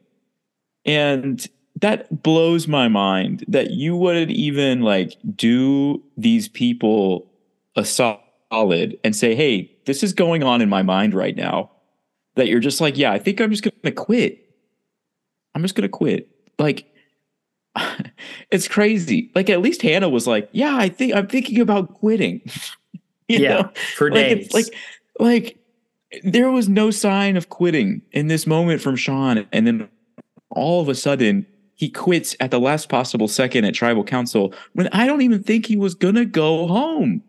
And 0.85 1.45
that 1.81 2.23
blows 2.23 2.67
my 2.67 2.87
mind 2.87 3.45
that 3.47 3.71
you 3.71 3.95
wouldn't 3.95 4.31
even 4.31 4.81
like 4.81 5.15
do 5.35 6.03
these 6.17 6.49
people 6.49 7.31
a 7.75 7.85
solid 7.85 8.99
and 9.03 9.15
say, 9.15 9.35
hey, 9.35 9.71
this 9.85 10.03
is 10.03 10.13
going 10.13 10.43
on 10.43 10.61
in 10.61 10.69
my 10.69 10.83
mind 10.83 11.13
right 11.13 11.35
now. 11.35 11.71
That 12.35 12.47
you're 12.47 12.59
just 12.59 12.81
like, 12.81 12.97
yeah, 12.97 13.11
I 13.11 13.19
think 13.19 13.41
I'm 13.41 13.51
just 13.51 13.63
going 13.63 13.73
to 13.83 13.91
quit. 13.91 14.49
I'm 15.55 15.61
just 15.61 15.75
going 15.75 15.83
to 15.83 15.89
quit. 15.89 16.29
Like, 16.57 16.88
it's 18.51 18.67
crazy. 18.67 19.31
Like, 19.35 19.49
at 19.49 19.61
least 19.61 19.81
Hannah 19.81 20.09
was 20.09 20.27
like, 20.27 20.49
yeah, 20.51 20.75
I 20.75 20.89
think 20.89 21.13
I'm 21.13 21.27
thinking 21.27 21.59
about 21.59 21.93
quitting. 21.95 22.41
you 23.27 23.39
yeah, 23.39 23.61
know? 23.61 23.71
for 23.95 24.11
like, 24.11 24.25
days. 24.25 24.53
Like, 24.53 24.75
like, 25.19 25.57
there 26.23 26.49
was 26.49 26.67
no 26.67 26.91
sign 26.91 27.37
of 27.37 27.49
quitting 27.49 28.01
in 28.11 28.27
this 28.27 28.47
moment 28.47 28.81
from 28.81 28.95
Sean. 28.95 29.45
And 29.51 29.67
then 29.67 29.89
all 30.49 30.81
of 30.81 30.89
a 30.89 30.95
sudden, 30.95 31.45
he 31.75 31.89
quits 31.89 32.35
at 32.39 32.51
the 32.51 32.59
last 32.59 32.89
possible 32.89 33.27
second 33.27 33.63
at 33.63 33.73
tribal 33.73 34.03
council 34.03 34.53
when 34.73 34.89
I 34.89 35.07
don't 35.07 35.21
even 35.21 35.41
think 35.43 35.65
he 35.65 35.77
was 35.77 35.95
gonna 35.95 36.25
go 36.25 36.67
home. 36.67 37.23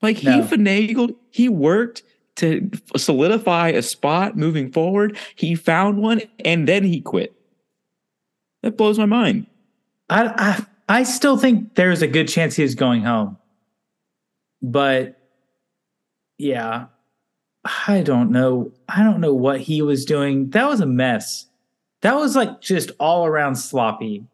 Like 0.00 0.16
he 0.16 0.28
no. 0.28 0.42
finagled, 0.42 1.14
he 1.30 1.48
worked 1.48 2.02
to 2.36 2.70
solidify 2.96 3.68
a 3.68 3.82
spot 3.82 4.36
moving 4.36 4.72
forward. 4.72 5.18
He 5.34 5.54
found 5.54 5.98
one 5.98 6.22
and 6.44 6.66
then 6.66 6.84
he 6.84 7.02
quit. 7.02 7.34
That 8.62 8.78
blows 8.78 8.98
my 8.98 9.06
mind. 9.06 9.46
I 10.12 10.34
I, 10.36 10.66
I 11.00 11.02
still 11.04 11.36
think 11.36 11.74
there's 11.74 12.02
a 12.02 12.06
good 12.06 12.28
chance 12.28 12.56
he 12.56 12.74
going 12.74 13.02
home. 13.02 13.38
But 14.60 15.18
yeah, 16.38 16.86
I 17.86 18.02
don't 18.02 18.30
know. 18.30 18.72
I 18.88 19.02
don't 19.02 19.20
know 19.20 19.34
what 19.34 19.60
he 19.60 19.82
was 19.82 20.04
doing. 20.04 20.50
That 20.50 20.68
was 20.68 20.80
a 20.80 20.86
mess 20.86 21.46
that 22.02 22.16
was 22.16 22.36
like 22.36 22.60
just 22.60 22.90
all 23.00 23.26
around 23.26 23.56
sloppy. 23.56 24.26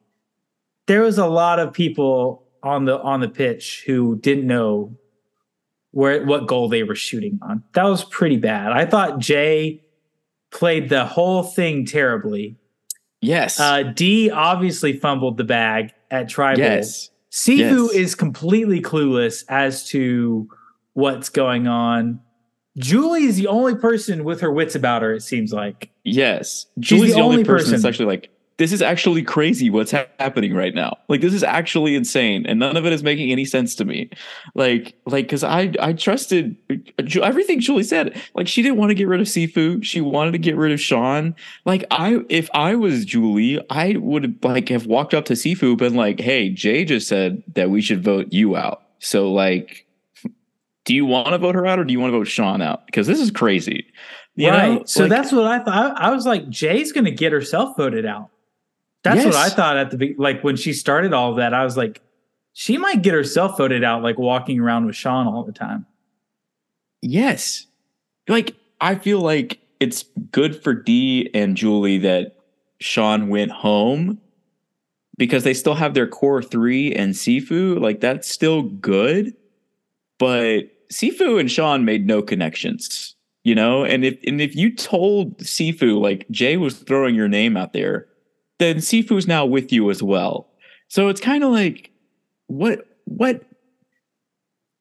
There 0.87 1.03
was 1.03 1.19
a 1.19 1.27
lot 1.27 1.59
of 1.59 1.73
people 1.73 2.45
on 2.63 2.87
the 2.87 3.01
on 3.01 3.21
the 3.21 3.29
pitch 3.29 3.85
who 3.87 4.19
didn't 4.19 4.47
know 4.47 4.97
where 5.93 6.25
what 6.27 6.47
goal 6.47 6.69
they 6.69 6.83
were 6.83 6.95
shooting 6.95 7.39
on. 7.43 7.63
That 7.75 7.85
was 7.85 8.05
pretty 8.05 8.39
bad. 8.39 8.73
I 8.73 8.85
thought 8.87 9.19
Jay 9.19 9.83
played 10.51 10.89
the 10.89 11.05
whole 11.05 11.43
thing 11.43 11.85
terribly. 11.85 12.57
Yes. 13.21 13.59
Uh, 13.59 13.83
D 13.83 14.31
obviously 14.31 14.93
fumbled 14.93 15.37
the 15.37 15.45
bag 15.45 15.93
at 16.11 16.29
tribal. 16.29 16.61
Yes. 16.61 17.11
Sifu 17.31 17.89
yes. 17.89 17.93
is 17.93 18.15
completely 18.15 18.81
clueless 18.81 19.45
as 19.49 19.87
to 19.89 20.49
what's 20.95 21.29
going 21.29 21.67
on. 21.67 22.21
Julie 22.79 23.25
is 23.25 23.37
the 23.37 23.49
only 23.49 23.75
person 23.75 24.25
with 24.25 24.41
her 24.41 24.53
wits 24.53 24.75
about 24.75 25.03
her. 25.03 25.13
It 25.15 25.23
seems 25.23 25.53
like. 25.53 25.91
Yes, 26.05 26.67
Julie's 26.79 27.11
the, 27.11 27.17
the 27.17 27.23
only, 27.23 27.37
only 27.39 27.45
person, 27.45 27.73
person 27.73 27.73
that's 27.73 27.85
actually 27.85 28.07
like, 28.07 28.31
this 28.59 28.73
is 28.73 28.83
actually 28.83 29.23
crazy. 29.23 29.71
What's 29.71 29.93
ha- 29.93 30.07
happening 30.19 30.53
right 30.53 30.75
now? 30.75 30.99
Like, 31.09 31.21
this 31.21 31.33
is 31.33 31.45
actually 31.45 31.95
insane, 31.95 32.45
and 32.45 32.59
none 32.59 32.77
of 32.77 32.85
it 32.85 32.93
is 32.93 33.05
making 33.05 33.31
any 33.31 33.45
sense 33.45 33.75
to 33.77 33.85
me. 33.85 34.11
Like, 34.55 34.95
like 35.07 35.27
because 35.27 35.45
I 35.45 35.73
I 35.81 35.93
trusted 35.93 36.57
everything 37.23 37.61
Julie 37.61 37.85
said. 37.85 38.21
Like, 38.35 38.49
she 38.49 38.62
didn't 38.62 38.77
want 38.77 38.91
to 38.91 38.95
get 38.95 39.07
rid 39.07 39.21
of 39.21 39.29
Sifu. 39.29 39.83
She 39.83 40.00
wanted 40.00 40.33
to 40.33 40.38
get 40.38 40.57
rid 40.57 40.73
of 40.73 40.81
Sean. 40.81 41.37
Like, 41.65 41.85
I 41.93 42.19
if 42.29 42.50
I 42.53 42.75
was 42.75 43.05
Julie, 43.05 43.65
I 43.71 43.97
would 43.97 44.45
like 44.45 44.69
have 44.71 44.87
walked 44.87 45.15
up 45.15 45.25
to 45.27 45.35
Sifu, 45.35 45.77
been 45.77 45.95
like, 45.95 46.19
"Hey, 46.19 46.50
Jay 46.50 46.85
just 46.85 47.07
said 47.07 47.43
that 47.55 47.71
we 47.71 47.81
should 47.81 48.03
vote 48.03 48.33
you 48.33 48.57
out. 48.57 48.83
So 48.99 49.33
like." 49.33 49.87
do 50.85 50.95
you 50.95 51.05
want 51.05 51.29
to 51.29 51.37
vote 51.37 51.55
her 51.55 51.67
out 51.67 51.79
or 51.79 51.85
do 51.85 51.93
you 51.93 52.00
want 52.00 52.11
to 52.11 52.19
vote 52.19 52.27
Sean 52.27 52.62
out? 52.62 52.87
Because 52.87 53.07
this 53.07 53.21
is 53.21 53.31
crazy. 53.31 53.85
You 54.37 54.49
right. 54.49 54.79
Know? 54.79 54.85
So 54.87 55.03
like, 55.03 55.11
that's 55.11 55.33
what 55.33 55.45
I 55.45 55.62
thought. 55.62 56.00
I 56.00 56.11
was 56.11 56.25
like, 56.25 56.49
Jay's 56.49 56.93
going 56.93 57.05
to 57.05 57.11
get 57.11 57.31
herself 57.31 57.77
voted 57.77 58.07
out. 58.07 58.31
That's 59.05 59.25
yes. 59.25 59.26
what 59.26 59.37
I 59.37 59.49
thought 59.49 59.76
at 59.76 59.90
the 59.99 60.14
like 60.19 60.43
when 60.43 60.57
she 60.57 60.73
started 60.73 61.12
all 61.12 61.31
of 61.31 61.37
that. 61.37 61.55
I 61.55 61.64
was 61.64 61.76
like, 61.76 62.02
she 62.52 62.76
might 62.76 63.02
get 63.02 63.14
herself 63.14 63.57
voted 63.57 63.85
out, 63.85 64.02
like 64.02 64.19
walking 64.19 64.59
around 64.59 64.87
with 64.87 64.97
Sean 64.97 65.26
all 65.26 65.45
the 65.45 65.52
time. 65.52 65.87
Yes, 67.00 67.67
like 68.28 68.57
I 68.81 68.97
feel 68.97 69.21
like 69.21 69.61
it's 69.81 70.05
good 70.33 70.61
for 70.61 70.75
D 70.75 71.31
and 71.33 71.57
Julie 71.57 71.99
that 71.99 72.37
Sean 72.81 73.28
went 73.28 73.52
home 73.52 74.21
because 75.17 75.45
they 75.45 75.55
still 75.55 75.75
have 75.75 75.95
their 75.95 76.07
core 76.07 76.43
three 76.43 76.93
and 76.95 77.14
Sifu. 77.14 77.81
Like 77.81 78.00
that's 78.00 78.28
still 78.28 78.62
good, 78.62 79.35
but 80.19 80.62
Sifu 80.93 81.38
and 81.38 81.50
Sean 81.50 81.85
made 81.85 82.07
no 82.07 82.23
connections, 82.23 83.14
you 83.45 83.55
know. 83.55 83.85
And 83.85 84.05
if 84.05 84.19
and 84.26 84.40
if 84.40 84.57
you 84.57 84.75
told 84.75 85.38
Sifu 85.38 86.00
like 86.00 86.26
Jay 86.31 86.57
was 86.57 86.78
throwing 86.78 87.14
your 87.14 87.28
name 87.28 87.57
out 87.57 87.73
there, 87.73 88.09
then 88.59 88.77
Sifu's 88.77 89.27
now 89.27 89.47
with 89.47 89.73
you 89.73 89.91
as 89.91 90.03
well. 90.03 90.49
So 90.88 91.09
it's 91.09 91.21
kind 91.21 91.45
of 91.45 91.50
like 91.50 91.91
what 92.47 92.87
what 93.05 93.43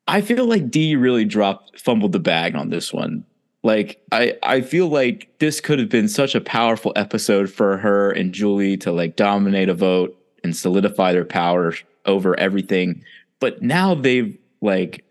I 0.08 0.22
feel 0.22 0.46
like 0.46 0.70
D 0.70 0.96
really 0.96 1.26
dropped 1.26 1.80
fumbled 1.80 2.12
the 2.12 2.20
bag 2.20 2.56
on 2.56 2.70
this 2.70 2.94
one. 2.94 3.26
Like 3.64 4.02
I 4.12 4.38
I 4.44 4.62
feel 4.62 4.88
like 4.88 5.30
this 5.40 5.60
could 5.60 5.80
have 5.80 5.90
been 5.90 6.08
such 6.08 6.36
a 6.36 6.42
powerful 6.42 6.94
episode 6.96 7.52
for 7.52 7.78
her 7.78 8.12
and 8.12 8.34
Julie 8.34 8.78
to 8.78 8.92
like 8.92 9.16
dominate 9.16 9.70
a 9.70 9.74
vote 9.74 10.18
and 10.44 10.56
solidify 10.56 11.12
their 11.12 11.26
power 11.26 11.74
over 12.06 12.40
everything. 12.40 13.04
But 13.40 13.62
now 13.62 13.94
they've 13.96 14.38
like 14.62 15.04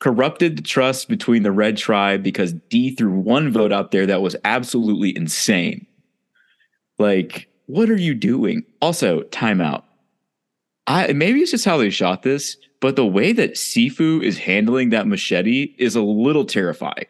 corrupted 0.00 0.56
the 0.56 0.62
trust 0.62 1.08
between 1.08 1.42
the 1.42 1.52
red 1.52 1.76
tribe 1.76 2.22
because 2.22 2.52
D 2.70 2.94
threw 2.94 3.12
one 3.12 3.52
vote 3.52 3.72
out 3.72 3.90
there 3.90 4.06
that 4.06 4.22
was 4.22 4.36
absolutely 4.44 5.16
insane. 5.16 5.86
Like, 6.98 7.48
what 7.68 7.90
are 7.90 8.00
you 8.00 8.14
doing? 8.14 8.64
Also, 8.80 9.22
timeout. 9.24 9.82
I 10.86 11.12
maybe 11.12 11.40
it's 11.40 11.50
just 11.50 11.66
how 11.66 11.76
they 11.76 11.90
shot 11.90 12.22
this, 12.22 12.56
but 12.80 12.96
the 12.96 13.06
way 13.06 13.32
that 13.32 13.54
Sifu 13.54 14.22
is 14.22 14.38
handling 14.38 14.88
that 14.90 15.06
machete 15.06 15.74
is 15.78 15.94
a 15.94 16.00
little 16.02 16.46
terrifying. 16.46 17.04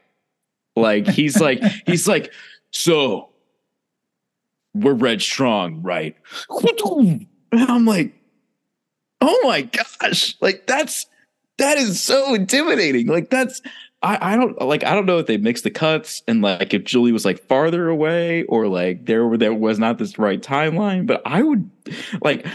Like 0.75 1.07
he's 1.07 1.41
like 1.41 1.63
he's 1.87 2.09
like, 2.09 2.33
so 2.73 3.31
we're 4.75 4.95
red 4.95 5.23
strong, 5.23 5.81
right? 5.83 6.17
And 7.53 7.63
I'm 7.71 7.87
like, 7.87 8.13
oh 9.21 9.41
my 9.45 9.63
gosh, 9.63 10.37
like 10.41 10.67
that's 10.67 11.07
that 11.59 11.79
is 11.79 12.01
so 12.01 12.35
intimidating. 12.35 13.07
Like 13.07 13.31
that's 13.31 13.63
I, 14.03 14.35
I 14.35 14.37
don't 14.37 14.61
like 14.63 14.85
I 14.85 14.95
don't 14.95 15.07
know 15.07 15.19
if 15.19 15.27
they 15.27 15.39
mixed 15.39 15.65
the 15.65 15.71
cuts 15.71 16.23
and 16.29 16.41
like 16.41 16.73
if 16.73 16.85
Julie 16.85 17.11
was 17.11 17.25
like 17.25 17.43
farther 17.49 17.89
away 17.89 18.45
or 18.45 18.69
like 18.69 19.07
there 19.07 19.37
there 19.37 19.55
was 19.55 19.79
not 19.79 19.99
this 19.99 20.19
right 20.19 20.41
timeline. 20.41 21.07
But 21.07 21.21
I 21.25 21.43
would 21.43 21.69
like 22.23 22.47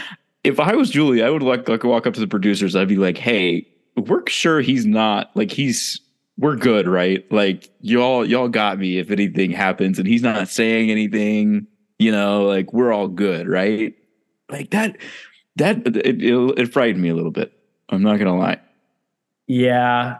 if 0.42 0.58
I 0.58 0.74
was 0.74 0.90
Julie, 0.90 1.22
I 1.22 1.28
would 1.28 1.42
like 1.42 1.68
like 1.68 1.84
walk 1.84 2.06
up 2.06 2.14
to 2.14 2.20
the 2.20 2.26
producers. 2.26 2.74
I'd 2.74 2.88
be 2.88 2.96
like, 2.96 3.18
hey, 3.18 3.66
we're 3.96 4.26
sure 4.26 4.60
he's 4.60 4.86
not 4.86 5.30
like 5.34 5.50
he's 5.50 6.00
we're 6.38 6.56
good, 6.56 6.88
right? 6.88 7.30
Like 7.30 7.68
y'all 7.80 8.24
y'all 8.24 8.48
got 8.48 8.78
me 8.78 8.98
if 8.98 9.10
anything 9.10 9.50
happens 9.50 9.98
and 9.98 10.08
he's 10.08 10.22
not 10.22 10.48
saying 10.48 10.90
anything, 10.90 11.66
you 11.98 12.10
know, 12.10 12.44
like 12.44 12.72
we're 12.72 12.92
all 12.92 13.08
good, 13.08 13.48
right? 13.48 13.94
Like 14.50 14.70
that 14.70 14.96
that 15.56 15.86
it, 15.86 16.22
it, 16.22 16.58
it 16.58 16.72
frightened 16.72 17.02
me 17.02 17.10
a 17.10 17.14
little 17.14 17.30
bit. 17.30 17.52
I'm 17.90 18.02
not 18.02 18.18
gonna 18.18 18.36
lie. 18.36 18.60
Yeah. 19.46 20.18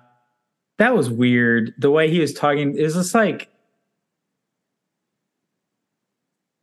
That 0.79 0.97
was 0.97 1.09
weird. 1.11 1.73
The 1.79 1.91
way 1.91 2.11
he 2.11 2.21
was 2.21 2.33
talking 2.33 2.77
is 2.77 2.95
just 2.95 3.15
like 3.15 3.49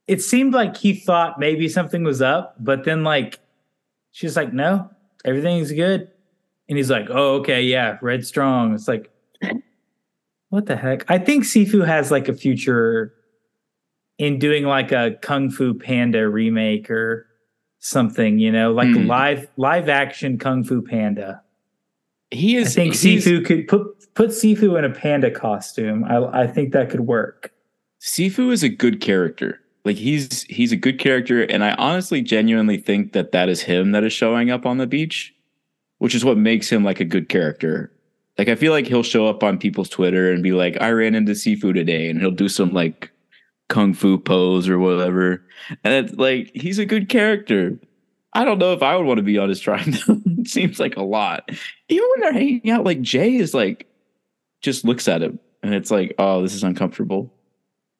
it 0.07 0.21
seemed 0.21 0.53
like 0.53 0.75
he 0.75 0.93
thought 0.93 1.39
maybe 1.39 1.69
something 1.69 2.03
was 2.03 2.21
up, 2.21 2.55
but 2.59 2.83
then 2.83 3.03
like 3.03 3.39
she's 4.11 4.35
like, 4.35 4.51
no, 4.51 4.89
everything's 5.23 5.71
good. 5.71 6.09
And 6.67 6.77
he's 6.77 6.89
like, 6.91 7.07
oh, 7.09 7.35
okay, 7.35 7.61
yeah, 7.61 7.97
red 8.01 8.25
strong. 8.25 8.73
It's 8.73 8.87
like, 8.87 9.09
what 10.49 10.65
the 10.65 10.75
heck? 10.75 11.09
I 11.09 11.17
think 11.17 11.45
Sifu 11.45 11.85
has 11.85 12.11
like 12.11 12.27
a 12.27 12.33
future 12.33 13.13
in 14.17 14.37
doing 14.39 14.65
like 14.65 14.91
a 14.91 15.17
Kung 15.21 15.49
Fu 15.49 15.73
Panda 15.73 16.27
remake 16.29 16.89
or 16.91 17.25
something, 17.79 18.37
you 18.39 18.51
know, 18.51 18.73
like 18.73 18.93
Hmm. 18.93 19.07
live 19.07 19.47
live 19.57 19.87
action 19.89 20.37
Kung 20.37 20.63
Fu 20.63 20.81
Panda. 20.81 21.41
He 22.31 22.55
is. 22.55 22.77
I 22.77 22.81
think 22.81 22.93
Sifu 22.95 23.45
could 23.45 23.67
put 23.67 24.13
put 24.15 24.29
Sifu 24.29 24.77
in 24.77 24.85
a 24.85 24.89
panda 24.89 25.29
costume. 25.29 26.03
I 26.05 26.43
I 26.43 26.47
think 26.47 26.73
that 26.73 26.89
could 26.89 27.01
work. 27.01 27.53
Sifu 28.01 28.51
is 28.51 28.63
a 28.63 28.69
good 28.69 29.01
character. 29.01 29.59
Like 29.83 29.97
he's 29.97 30.43
he's 30.43 30.71
a 30.71 30.77
good 30.77 30.99
character, 30.99 31.43
and 31.43 31.63
I 31.63 31.73
honestly, 31.73 32.21
genuinely 32.21 32.77
think 32.77 33.13
that 33.13 33.31
that 33.31 33.49
is 33.49 33.61
him 33.61 33.91
that 33.91 34.03
is 34.03 34.13
showing 34.13 34.49
up 34.49 34.65
on 34.65 34.77
the 34.77 34.87
beach, 34.87 35.33
which 35.97 36.15
is 36.15 36.23
what 36.23 36.37
makes 36.37 36.69
him 36.69 36.83
like 36.83 36.99
a 36.99 37.05
good 37.05 37.29
character. 37.29 37.91
Like 38.37 38.47
I 38.47 38.55
feel 38.55 38.71
like 38.71 38.87
he'll 38.87 39.03
show 39.03 39.27
up 39.27 39.43
on 39.43 39.57
people's 39.57 39.89
Twitter 39.89 40.31
and 40.31 40.43
be 40.43 40.51
like, 40.51 40.79
"I 40.79 40.91
ran 40.91 41.15
into 41.15 41.33
Sifu 41.33 41.73
today," 41.73 42.09
and 42.09 42.19
he'll 42.19 42.31
do 42.31 42.47
some 42.47 42.71
like 42.71 43.11
kung 43.69 43.93
fu 43.93 44.17
pose 44.19 44.69
or 44.69 44.77
whatever, 44.77 45.43
and 45.83 46.05
it's 46.05 46.13
like 46.17 46.51
he's 46.53 46.79
a 46.79 46.85
good 46.85 47.09
character. 47.09 47.77
I 48.33 48.45
don't 48.45 48.59
know 48.59 48.73
if 48.73 48.81
I 48.81 48.95
would 48.95 49.05
want 49.05 49.17
to 49.17 49.23
be 49.23 49.37
on 49.37 49.49
his 49.49 49.59
tribe. 49.59 49.83
it 49.87 50.47
seems 50.47 50.79
like 50.79 50.95
a 50.95 51.03
lot. 51.03 51.49
Even 51.89 52.07
when 52.11 52.19
they're 52.21 52.33
hanging 52.33 52.69
out, 52.71 52.85
like 52.85 53.01
Jay 53.01 53.35
is 53.35 53.53
like, 53.53 53.87
just 54.61 54.85
looks 54.85 55.07
at 55.07 55.21
him, 55.21 55.39
and 55.63 55.73
it's 55.73 55.91
like, 55.91 56.13
oh, 56.17 56.41
this 56.41 56.53
is 56.53 56.63
uncomfortable. 56.63 57.33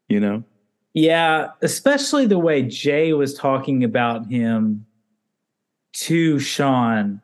You 0.07 0.19
know. 0.19 0.43
Yeah, 0.93 1.49
especially 1.61 2.25
the 2.25 2.39
way 2.39 2.63
Jay 2.63 3.13
was 3.13 3.33
talking 3.33 3.83
about 3.83 4.27
him 4.29 4.85
to 5.93 6.37
Sean 6.39 7.21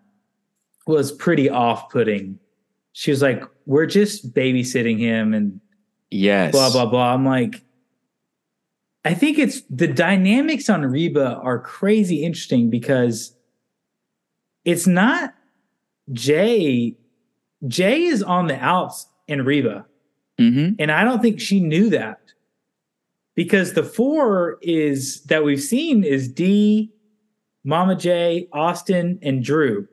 was 0.86 1.12
pretty 1.12 1.50
off-putting. 1.50 2.40
She 2.94 3.12
was 3.12 3.22
like, 3.22 3.44
"We're 3.66 3.86
just 3.86 4.34
babysitting 4.34 5.00
him 5.00 5.34
and 5.34 5.60
Yes. 6.10 6.52
blah 6.54 6.72
blah 6.72 6.86
blah." 6.86 7.14
I'm 7.14 7.26
like, 7.26 7.62
I 9.08 9.14
think 9.14 9.40
it's 9.40 9.62
the 9.70 9.88
dynamics 9.88 10.70
on 10.70 10.82
Reba 10.82 11.36
are 11.36 11.60
crazy 11.60 12.26
interesting 12.26 12.70
because 12.70 13.34
it's 14.66 14.86
not 14.86 15.34
Jay. 16.12 16.98
Jay 17.70 18.04
is 18.04 18.22
on 18.22 18.48
the 18.48 18.62
outs 18.62 19.08
in 19.30 19.46
Reba. 19.46 19.86
Mm-hmm. 20.38 20.74
And 20.78 20.92
I 20.92 21.06
don't 21.06 21.22
think 21.22 21.40
she 21.40 21.62
knew 21.62 21.90
that 21.92 22.20
because 23.34 23.72
the 23.72 23.84
four 23.84 24.58
is 24.62 25.22
that 25.28 25.46
we've 25.46 25.64
seen 25.64 26.04
is 26.04 26.28
D, 26.28 26.92
Mama 27.64 27.96
J, 27.96 28.50
Austin, 28.52 29.20
and 29.22 29.42
Drew. 29.42 29.88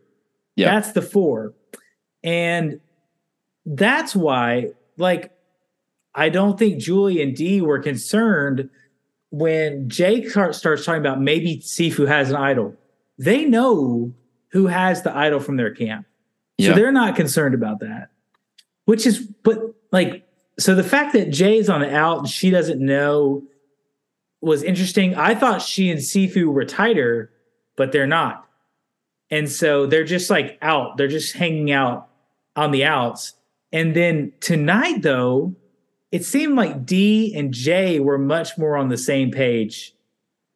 Yeah. 0.57 0.75
That's 0.75 0.91
the 0.91 1.03
four. 1.03 1.55
And 2.25 2.81
that's 3.65 4.17
why, 4.17 4.71
like, 4.97 5.31
I 6.17 6.31
don't 6.31 6.59
think 6.59 6.81
Julie 6.81 7.23
and 7.23 7.37
D 7.37 7.61
were 7.61 7.79
concerned 7.79 8.71
when 9.35 9.89
Jake 9.89 10.31
starts 10.31 10.85
talking 10.85 11.01
about 11.01 11.21
maybe 11.21 11.59
Sifu 11.59 12.07
has 12.07 12.31
an 12.31 12.37
idol. 12.37 12.77
They 13.19 13.45
know 13.45 14.15
who 14.53 14.69
has 14.69 15.03
the 15.03 15.17
idol 15.17 15.41
from 15.41 15.57
their 15.57 15.75
camp. 15.75 16.07
So 16.61 16.69
Yeah. 16.69 16.75
they're 16.75 16.93
not 16.93 17.17
concerned 17.17 17.53
about 17.55 17.81
that. 17.81 18.11
Which 18.85 19.07
is, 19.07 19.19
but 19.43 19.59
like, 19.91 20.25
so 20.57 20.77
the 20.77 20.85
fact 20.85 21.15
that 21.15 21.31
Jay's 21.31 21.69
on 21.69 21.81
the 21.81 21.93
out 21.93 22.19
and 22.19 22.29
she 22.29 22.51
doesn't 22.51 22.81
know 22.81 23.43
was 24.41 24.63
interesting. 24.63 25.17
I 25.17 25.35
thought 25.35 25.63
she 25.63 25.91
and 25.91 25.99
Sifu 26.01 26.53
were 26.53 26.65
tighter, 26.65 27.33
but 27.77 27.91
they're 27.91 28.07
not. 28.07 28.47
And 29.31 29.51
so 29.51 29.87
they're 29.87 30.05
just 30.05 30.31
like 30.31 30.59
out. 30.63 30.97
They're 30.97 31.09
just 31.09 31.35
hanging 31.35 31.73
out 31.73 32.09
on 32.55 32.71
the 32.71 32.85
outs. 32.85 33.33
And 33.73 33.97
then 33.97 34.33
tonight, 34.39 35.03
though, 35.03 35.57
it 36.15 36.25
seemed 36.25 36.55
like 36.55 36.87
D 36.87 37.35
and 37.35 37.53
J 37.53 37.99
were 37.99 38.19
much 38.19 38.57
more 38.57 38.77
on 38.77 38.89
the 38.89 38.97
same 38.97 39.33
page 39.33 39.93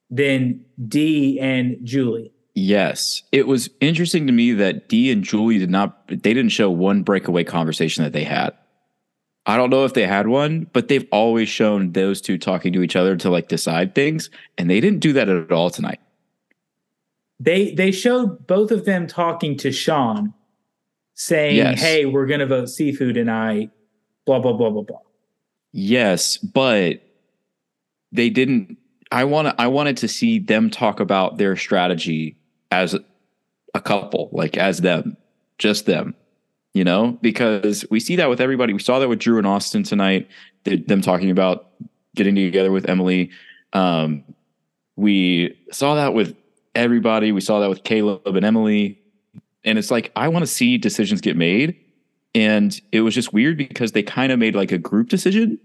than 0.09 0.65
D 0.87 1.41
and 1.41 1.77
Julie. 1.83 2.31
Yes. 2.55 3.25
It 3.33 3.49
was 3.49 3.69
interesting 3.81 4.29
to 4.29 4.33
me 4.33 4.53
that 4.53 4.89
D 4.89 5.11
and 5.11 5.25
Julie 5.25 5.59
did 5.59 5.69
not 5.69 6.07
they 6.07 6.33
didn't 6.33 6.51
show 6.51 6.71
one 6.71 7.03
breakaway 7.03 7.43
conversation 7.43 8.05
that 8.05 8.13
they 8.13 8.23
had. 8.23 8.51
I 9.47 9.57
don't 9.57 9.71
know 9.71 9.85
if 9.85 9.95
they 9.95 10.07
had 10.07 10.29
one, 10.29 10.69
but 10.73 10.87
they've 10.87 11.09
always 11.11 11.49
shown 11.49 11.91
those 11.91 12.21
two 12.21 12.39
talking 12.39 12.73
to 12.75 12.83
each 12.83 12.95
other 12.95 13.17
to 13.17 13.29
like 13.29 13.49
decide 13.49 13.97
things, 13.97 14.31
and 14.59 14.71
they 14.71 14.79
didn't 14.81 15.01
do 15.01 15.13
that 15.15 15.29
at 15.29 15.51
all 15.51 15.71
tonight. 15.71 15.99
they 17.41 17.75
they 17.75 17.91
showed 17.91 18.47
both 18.47 18.71
of 18.71 18.85
them 18.85 19.09
talking 19.09 19.57
to 19.57 19.73
Sean, 19.73 20.35
saying, 21.15 21.57
Yes. 21.57 21.81
"Hey, 21.81 22.05
we're 22.05 22.27
gonna 22.27 22.47
vote 22.47 22.67
Sifu 22.67 23.19
and 23.19 23.29
I 23.29 23.71
Blah 24.25 24.39
blah 24.39 24.53
blah 24.53 24.71
blah 24.71 24.83
blah. 24.83 24.99
Yes, 25.73 26.37
but 26.39 27.03
they 28.13 28.31
didn't 28.31 28.79
I 29.11 29.25
want 29.25 29.55
I 29.59 29.67
wanted 29.69 29.97
to 29.99 30.09
see 30.09 30.39
them 30.39 30.71
talk 30.71 31.01
about 31.01 31.39
their 31.39 31.57
strategy 31.57 32.37
as 32.71 32.97
a 33.75 33.81
couple, 33.81 34.29
like 34.33 34.57
as 34.57 34.81
them, 34.81 35.17
just 35.59 35.87
them. 35.87 36.15
You 36.75 36.85
know, 36.85 37.19
because 37.23 37.85
we 37.91 37.99
see 37.99 38.17
that 38.17 38.29
with 38.29 38.41
everybody. 38.41 38.73
We 38.73 38.79
saw 38.79 38.99
that 38.99 39.09
with 39.09 39.19
Drew 39.19 39.39
and 39.39 39.47
Austin 39.47 39.83
tonight. 39.83 40.29
th- 40.65 40.87
Them 40.87 41.01
talking 41.01 41.31
about 41.31 41.71
getting 42.15 42.35
together 42.35 42.71
with 42.71 42.89
Emily. 42.89 43.31
Um, 43.73 44.23
we 44.95 45.59
saw 45.73 45.95
that 45.97 46.15
with 46.15 46.37
everybody. 46.75 47.33
We 47.33 47.41
saw 47.41 47.61
that 47.61 47.69
with 47.69 47.83
Kaleb 47.83 48.37
and 48.37 48.45
Emily. 48.45 49.01
And 49.65 49.79
it's 49.79 49.91
like 49.91 50.13
I 50.15 50.29
want 50.29 50.43
to 50.43 50.47
see 50.47 50.79
decisions 50.79 51.21
get 51.21 51.37
made. 51.37 51.77
And 52.39 52.81
it 52.93 53.01
was 53.01 53.17
just 53.17 53.33
weird 53.33 53.57
because 53.59 53.93
they 53.93 54.03
kind 54.03 54.31
of 54.31 54.39
made 54.39 54.55
like 54.55 54.71
a 54.71 54.79
group 54.79 55.09
decision, 55.09 55.59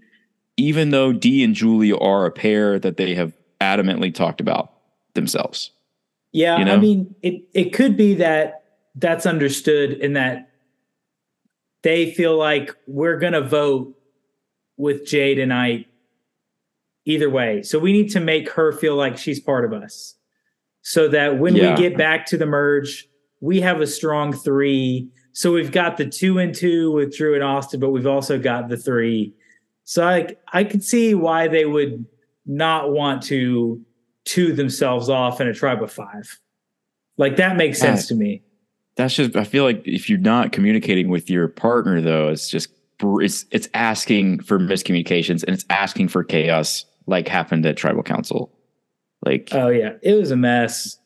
even 0.56 0.90
though 0.90 1.12
Dee 1.12 1.44
and 1.44 1.54
Julie 1.54 1.92
are 1.92 2.26
a 2.26 2.32
pair 2.32 2.80
that 2.80 2.96
they 2.96 3.14
have 3.14 3.32
adamantly 3.60 4.12
talked 4.12 4.40
about 4.40 4.72
themselves. 5.14 5.70
Yeah, 6.32 6.58
You 6.58 6.64
I 6.64 6.76
mean, 6.76 7.14
it 7.22 7.44
it 7.54 7.72
could 7.72 7.96
be 7.96 8.14
that 8.14 8.64
that's 8.96 9.24
understood 9.24 9.92
in 9.92 10.14
that 10.14 10.50
they 11.84 12.10
feel 12.12 12.36
like 12.36 12.74
we're 12.88 13.18
gonna 13.20 13.40
vote 13.40 13.96
with 14.76 15.06
Jay 15.06 15.36
tonight 15.36 15.86
either 17.04 17.30
way. 17.30 17.62
So 17.62 17.78
we 17.78 17.92
need 17.92 18.10
to 18.10 18.20
make 18.20 18.50
her 18.50 18.72
feel 18.72 18.96
like 18.96 19.16
she's 19.16 19.38
part 19.38 19.64
of 19.64 19.72
us. 19.72 20.16
So 20.82 21.06
that 21.08 21.38
when 21.38 21.54
Yeah. 21.54 21.76
we 21.76 21.80
get 21.80 21.96
back 21.96 22.26
to 22.26 22.36
the 22.36 22.46
merge, 22.46 23.06
we 23.40 23.60
have 23.60 23.80
a 23.80 23.86
strong 23.86 24.32
three. 24.32 25.08
So 25.36 25.52
we've 25.52 25.72
got 25.72 25.96
the 25.96 26.06
two 26.06 26.38
and 26.38 26.54
two 26.54 26.92
with 26.92 27.14
Drew 27.16 27.34
and 27.34 27.42
Austin, 27.42 27.80
but 27.80 27.90
we've 27.90 28.06
also 28.06 28.38
got 28.38 28.68
the 28.68 28.76
three. 28.76 29.34
So 29.84 30.06
I 30.06 30.36
I 30.52 30.64
could 30.64 30.82
see 30.82 31.14
why 31.14 31.48
they 31.48 31.66
would 31.66 32.06
not 32.46 32.92
want 32.92 33.22
to 33.24 33.84
two 34.24 34.52
themselves 34.52 35.08
off 35.10 35.40
in 35.40 35.48
a 35.48 35.52
tribe 35.52 35.82
of 35.82 35.92
five. 35.92 36.38
Like 37.18 37.36
that 37.36 37.56
makes 37.56 37.78
sense 37.78 38.06
to 38.08 38.14
me. 38.14 38.42
That's 38.96 39.14
just 39.14 39.34
I 39.36 39.42
feel 39.44 39.64
like 39.64 39.82
if 39.84 40.08
you're 40.08 40.18
not 40.20 40.52
communicating 40.52 41.08
with 41.08 41.28
your 41.28 41.48
partner 41.48 42.00
though, 42.00 42.28
it's 42.28 42.48
just 42.48 42.68
it's 43.02 43.44
it's 43.50 43.68
asking 43.74 44.40
for 44.44 44.58
miscommunications 44.60 45.42
and 45.42 45.52
it's 45.52 45.64
asking 45.68 46.08
for 46.08 46.22
chaos 46.22 46.86
like 47.06 47.26
happened 47.26 47.66
at 47.66 47.76
tribal 47.76 48.04
council. 48.04 48.56
Like 49.26 49.48
Oh 49.50 49.68
yeah, 49.68 49.94
it 50.00 50.14
was 50.14 50.30
a 50.30 50.36
mess. 50.36 50.96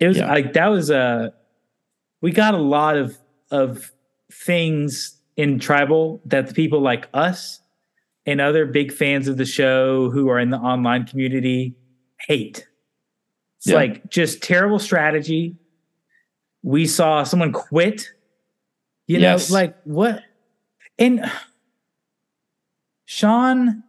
It 0.00 0.08
was 0.08 0.16
Yeah. 0.18 0.26
like 0.30 0.54
that 0.54 0.68
was 0.68 0.90
a. 0.90 1.32
We 2.20 2.32
got 2.32 2.54
a 2.54 2.58
lot 2.58 2.96
of 2.96 3.16
of 3.54 3.92
things 4.32 5.16
in 5.36 5.58
tribal 5.60 6.20
that 6.26 6.48
the 6.48 6.54
people 6.54 6.80
like 6.80 7.08
us 7.14 7.60
and 8.26 8.40
other 8.40 8.66
big 8.66 8.92
fans 8.92 9.28
of 9.28 9.36
the 9.36 9.44
show 9.44 10.10
who 10.10 10.28
are 10.28 10.38
in 10.40 10.50
the 10.50 10.56
online 10.58 11.06
community 11.06 11.74
hate. 12.26 12.66
It's 13.58 13.68
Yeah. 13.68 13.76
like 13.76 14.10
just 14.10 14.42
terrible 14.42 14.78
strategy. 14.78 15.56
We 16.62 16.86
saw 16.86 17.22
someone 17.22 17.52
quit. 17.52 18.10
You 19.06 19.18
Yes. 19.20 19.50
know, 19.50 19.54
like 19.54 19.76
what? 19.84 20.22
And 20.98 21.30
Sean, 23.04 23.82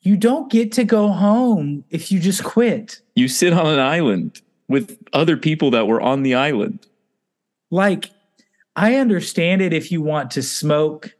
you 0.00 0.16
don't 0.16 0.50
get 0.50 0.72
to 0.72 0.84
go 0.84 1.08
home 1.08 1.84
if 1.90 2.10
you 2.10 2.20
just 2.20 2.42
quit. 2.44 3.02
you 3.16 3.28
sit 3.28 3.52
on 3.52 3.66
an 3.66 3.78
island 3.80 4.40
with 4.70 4.96
other 5.12 5.36
people 5.36 5.70
that 5.72 5.86
were 5.88 6.00
on 6.00 6.22
the 6.22 6.34
island. 6.34 6.86
Like, 7.70 8.10
I 8.76 8.94
understand 8.94 9.60
it 9.60 9.72
if 9.72 9.90
you 9.92 10.00
want 10.00 10.30
to 10.32 10.42
smoke 10.42 11.14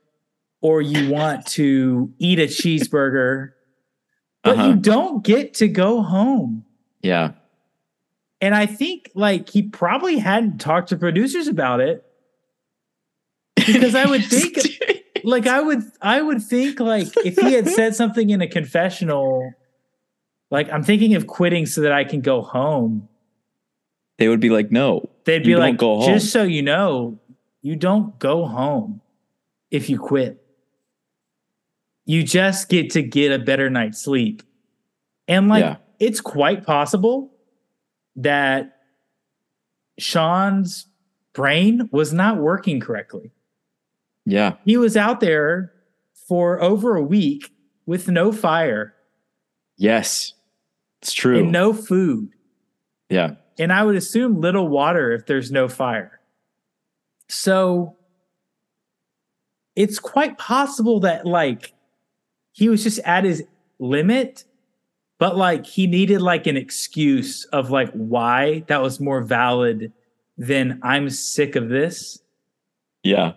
or 0.63 0.81
you 0.81 1.11
want 1.11 1.47
to 1.47 2.13
eat 2.19 2.39
a 2.39 2.45
cheeseburger, 2.47 3.51
but 4.45 4.57
Uh-huh. 4.57 4.69
you 4.69 4.77
don't 4.77 5.25
get 5.25 5.55
to 5.55 5.69
go 5.69 6.01
home. 6.03 6.65
Yeah. 7.03 7.33
And 8.41 8.55
I 8.55 8.67
think 8.67 9.11
like 9.15 9.51
he 9.51 9.63
probably 9.63 10.19
hadn't 10.19 10.59
talked 10.59 10.89
to 10.91 10.97
producers 10.97 11.49
about 11.49 11.81
it. 11.81 12.05
Because 13.57 13.95
I 13.95 14.07
would 14.07 14.25
think 14.33 14.59
like 15.25 15.47
I 15.47 15.61
would 15.61 15.83
I 16.01 16.23
would 16.23 16.43
think 16.43 16.81
like 16.81 17.09
if 17.25 17.37
he 17.37 17.53
had 17.53 17.69
said 17.69 17.95
something 17.95 18.31
in 18.31 18.41
a 18.41 18.47
confessional, 18.49 19.53
like 20.51 20.71
I'm 20.73 20.83
thinking 20.83 21.15
of 21.15 21.27
quitting 21.27 21.67
so 21.67 21.83
that 21.83 21.93
I 21.93 22.05
can 22.05 22.23
go 22.23 22.41
home. 22.43 23.09
They 24.21 24.29
would 24.29 24.39
be 24.41 24.51
like, 24.51 24.71
no. 24.71 25.09
They'd 25.25 25.43
be 25.43 25.57
like, 25.57 25.79
go 25.79 26.01
home. 26.01 26.13
just 26.13 26.31
so 26.31 26.43
you 26.43 26.63
know, 26.63 27.19
you 27.63 27.75
don't 27.75 28.17
go 28.19 28.45
home 28.47 29.01
if 29.71 29.89
you 29.91 29.99
quit. 29.99 30.45
You 32.05 32.23
just 32.23 32.69
get 32.69 32.91
to 32.91 33.03
get 33.03 33.33
a 33.33 33.39
better 33.43 33.71
night's 33.71 34.01
sleep. 34.01 34.43
And 35.27 35.49
like 35.49 35.63
Yeah. 35.63 35.77
it's 35.99 36.21
quite 36.21 36.67
possible 36.67 37.33
that 38.17 38.77
Sean's 39.99 40.87
brain 41.33 41.89
was 41.93 42.13
not 42.13 42.37
working 42.39 42.79
correctly. 42.81 43.31
Yeah. 44.27 44.57
He 44.65 44.77
was 44.77 44.97
out 44.97 45.21
there 45.21 45.73
for 46.29 46.61
over 46.63 46.95
a 46.97 47.03
week 47.03 47.51
with 47.87 48.09
no 48.09 48.33
fire 48.33 48.95
Yes. 49.77 50.35
It's 51.01 51.13
true. 51.15 51.39
and 51.39 51.53
no 51.53 51.73
food. 51.73 52.31
yeah. 53.09 53.37
And 53.61 53.73
I 53.75 53.85
would 53.85 53.95
assume 53.95 54.41
little 54.41 54.69
water 54.69 55.13
if 55.13 55.27
there's 55.27 55.53
no 55.53 55.69
fire. 55.69 56.19
So 57.29 57.95
it's 59.77 59.99
quite 59.99 60.39
possible 60.39 61.01
that 61.01 61.27
like 61.27 61.75
he 62.53 62.71
was 62.71 62.83
just 62.83 63.01
at 63.01 63.25
his 63.25 63.45
limit, 63.79 64.45
but 65.19 65.37
like 65.37 65.67
he 65.67 65.87
needed 65.87 66.23
like 66.23 66.47
an 66.47 66.57
excuse 66.57 67.45
of 67.47 67.71
like 67.71 67.91
why 67.93 68.65
that 68.69 68.81
was 68.81 68.99
more 68.99 69.21
valid 69.21 69.93
than 70.39 70.81
I'm 70.83 71.11
sick 71.11 71.55
of 71.55 71.69
this. 71.69 72.19
Yeah. 73.03 73.35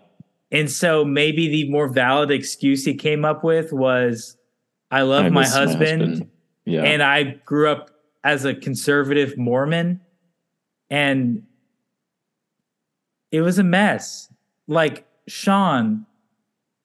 And 0.52 0.72
so 0.72 1.04
maybe 1.04 1.50
the 1.50 1.70
more 1.70 1.90
valid 1.90 2.32
excuse 2.32 2.86
he 2.86 2.94
came 2.94 3.26
up 3.26 3.44
with 3.44 3.74
was 3.74 4.38
I 4.90 5.02
love 5.02 5.26
I 5.26 5.30
my 5.30 5.42
miss 5.42 5.54
husband, 5.54 6.30
Yeah. 6.66 6.84
and 6.84 7.04
I 7.04 7.24
grew 7.46 7.70
up 7.70 7.90
as 8.24 8.46
a 8.46 8.54
conservative 8.56 9.38
Mormon 9.38 10.00
and 10.90 11.44
it 13.32 13.42
was 13.42 13.60
a 13.60 13.64
mess. 13.64 14.30
Like 14.68 15.06
Sean, 15.28 16.06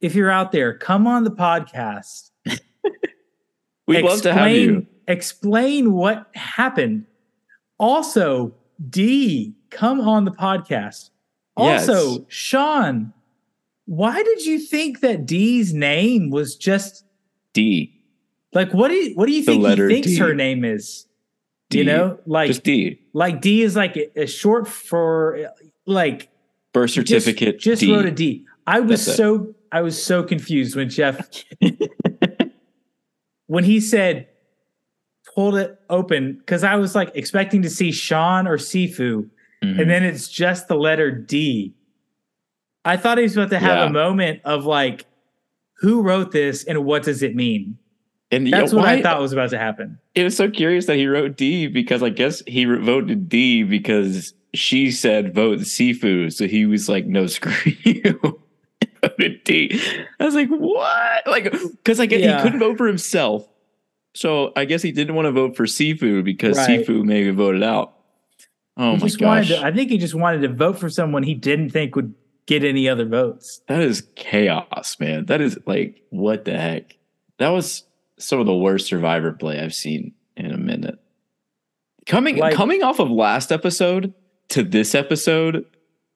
if 0.01 0.15
you're 0.15 0.31
out 0.31 0.53
there, 0.53 0.75
come 0.75 1.07
on 1.07 1.25
the 1.25 1.31
podcast. 1.31 2.31
We'd 3.87 4.05
love 4.05 4.23
to 4.23 4.33
have 4.33 4.51
you. 4.53 4.87
Explain 5.07 5.93
what 5.93 6.27
happened. 6.35 7.07
Also, 7.79 8.55
D, 8.91 9.55
come 9.71 10.01
on 10.01 10.25
the 10.25 10.31
podcast. 10.33 11.11
Also, 11.57 12.11
Yes. 12.11 12.19
Sean, 12.29 13.13
why 13.87 14.23
did 14.23 14.45
you 14.45 14.59
think 14.59 15.01
that 15.01 15.25
D's 15.27 15.73
name 15.73 16.31
was 16.31 16.55
just 16.57 17.05
D. 17.55 17.93
like 18.53 18.73
what 18.75 18.89
do 18.89 18.95
you 18.95 19.15
what 19.17 19.27
do 19.27 19.33
you 19.33 19.43
The 19.45 19.53
think 19.53 19.67
he 19.79 19.87
thinks 19.89 20.09
D. 20.09 20.17
her 20.19 20.35
name 20.35 20.65
is? 20.65 21.07
D. 21.71 21.79
You 21.79 21.85
know, 21.85 22.19
like 22.27 22.49
Just 22.49 22.65
D. 22.65 23.01
like 23.13 23.41
D 23.41 23.63
is 23.63 23.77
like 23.77 23.97
a, 23.97 24.23
a 24.23 24.27
short 24.27 24.67
for 24.69 25.51
like 25.87 26.31
Birth 26.73 26.91
certificate. 26.93 27.59
Just, 27.59 27.81
D. 27.81 27.93
wrote 27.93 28.07
a 28.07 28.11
D. 28.11 28.45
I 28.67 28.81
was 28.81 29.05
That's 29.05 29.09
it. 29.09 29.17
so 29.17 29.55
I 29.73 29.81
was 29.83 30.03
so 30.03 30.23
confused 30.23 30.77
when 30.77 30.89
Jeff 30.89 31.29
when 33.47 33.65
he 33.65 33.81
said 33.81 34.29
pulled 35.35 35.57
it 35.57 35.79
open 35.91 36.35
because 36.39 36.65
I 36.65 36.77
was 36.77 36.95
like 36.95 37.11
expecting 37.15 37.63
to 37.63 37.71
see 37.71 37.93
Sean 37.93 38.47
or 38.47 38.57
Sifu, 38.59 39.29
Mhm. 39.63 39.81
and 39.81 39.91
then 39.91 40.05
it's 40.05 40.29
just 40.29 40.69
the 40.69 40.77
letter 40.77 41.11
D. 41.11 41.75
I 42.85 42.97
thought 42.97 43.19
he 43.19 43.25
was 43.25 43.37
about 43.37 43.51
to 43.51 43.59
have 43.59 43.79
Yeah. 43.79 43.87
a 43.87 43.91
moment 43.91 44.41
of 44.45 44.65
like, 44.65 45.05
who 45.81 46.01
wrote 46.03 46.33
this 46.33 46.65
and 46.65 46.85
what 46.85 47.03
does 47.03 47.23
it 47.23 47.35
mean? 47.37 47.77
And 48.31 48.53
That's 48.53 48.73
what 48.73 48.85
I 48.87 49.01
thought 49.03 49.21
was 49.21 49.33
about 49.33 49.51
to 49.51 49.59
happen. 49.59 49.99
It 50.15 50.25
was 50.25 50.37
so 50.37 50.51
curious 50.51 50.87
that 50.87 50.97
he 50.97 51.07
wrote 51.07 51.37
D 51.37 51.67
because 51.67 52.03
I 52.03 52.11
guess 52.11 52.43
he 52.47 52.65
voted 52.65 53.29
D 53.29 53.63
because 53.63 54.35
she 54.55 54.91
said 54.91 55.35
vote 55.35 55.61
Sifu. 55.61 56.33
So 56.33 56.47
he 56.47 56.67
was 56.67 56.89
like, 56.89 57.07
no, 57.07 57.27
screw 57.27 57.53
you. 57.85 58.41
voted 59.03 59.45
D. 59.45 59.81
I 60.21 60.25
was 60.25 60.35
like, 60.35 60.49
what? 60.49 61.27
Like, 61.27 61.53
because 61.53 62.01
I 62.01 62.07
guess 62.07 62.21
Yeah. 62.21 62.37
he 62.39 62.43
couldn't 62.43 62.59
vote 62.59 62.77
for 62.79 62.87
himself. 62.87 63.49
So 64.15 64.53
I 64.57 64.65
guess 64.65 64.83
he 64.83 64.91
didn't 64.93 65.15
want 65.15 65.27
to 65.27 65.33
vote 65.33 65.57
for 65.57 65.65
Sifu 65.67 66.25
because 66.25 66.57
Right. 66.57 66.81
Sifu 66.81 67.05
maybe 67.05 67.31
voted 67.31 67.63
out. 67.63 67.95
Oh 68.77 68.95
he 68.97 69.03
my 69.03 69.09
gosh. 69.11 69.49
to, 69.49 69.65
I 69.65 69.73
think 69.73 69.91
he 69.91 69.99
just 69.99 70.15
wanted 70.15 70.41
to 70.43 70.49
vote 70.49 70.79
for 70.79 70.89
someone 70.89 71.23
he 71.23 71.35
didn't 71.35 71.71
think 71.71 71.97
would 71.97 72.15
get 72.47 72.65
any 72.65 72.89
other 72.89 73.05
votes. 73.05 73.61
that 73.69 73.81
is 73.81 74.07
chaos, 74.17 74.97
man. 74.99 75.27
That 75.27 75.41
is 75.41 75.59
like, 75.67 76.01
what 76.11 76.45
the 76.45 76.57
heck? 76.59 76.97
That 77.39 77.51
was 77.51 77.85
some 78.19 78.41
of 78.41 78.47
the 78.47 78.55
worst 78.55 78.87
survivor 78.87 79.33
play 79.33 79.61
I've 79.61 79.75
seen 79.75 80.15
in 80.37 80.51
a 80.53 80.59
minute. 80.59 80.99
Coming 82.07 82.37
Like- 82.37 82.55
coming 82.55 82.83
off 82.83 82.99
of 83.01 83.11
last 83.11 83.53
episode 83.53 84.15
to 84.51 84.63
this 84.63 84.95
episode 84.95 85.65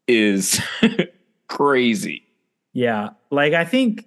is 0.08 0.60
crazy. 1.48 2.24
Yeah. 2.72 3.10
Like 3.30 3.52
I 3.52 3.64
think 3.64 4.06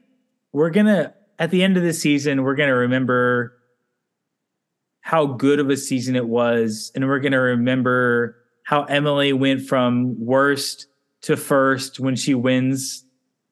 we're 0.52 0.72
gonna 0.72 1.14
at 1.38 1.52
the 1.52 1.64
end 1.64 1.78
of 1.78 1.84
the 1.84 1.94
season, 1.94 2.44
we're 2.44 2.56
gonna 2.56 2.76
remember 2.76 3.54
how 5.02 5.26
good 5.28 5.60
of 5.60 5.70
a 5.70 5.78
season 5.78 6.16
it 6.16 6.28
was, 6.28 6.92
and 6.96 7.06
we're 7.08 7.20
gonna 7.20 7.40
remember 7.42 8.38
how 8.64 8.84
Emily 8.86 9.32
went 9.34 9.62
from 9.62 10.16
worst 10.20 10.88
to 11.22 11.38
first 11.38 12.00
when 12.00 12.16
she 12.16 12.34
wins 12.34 13.06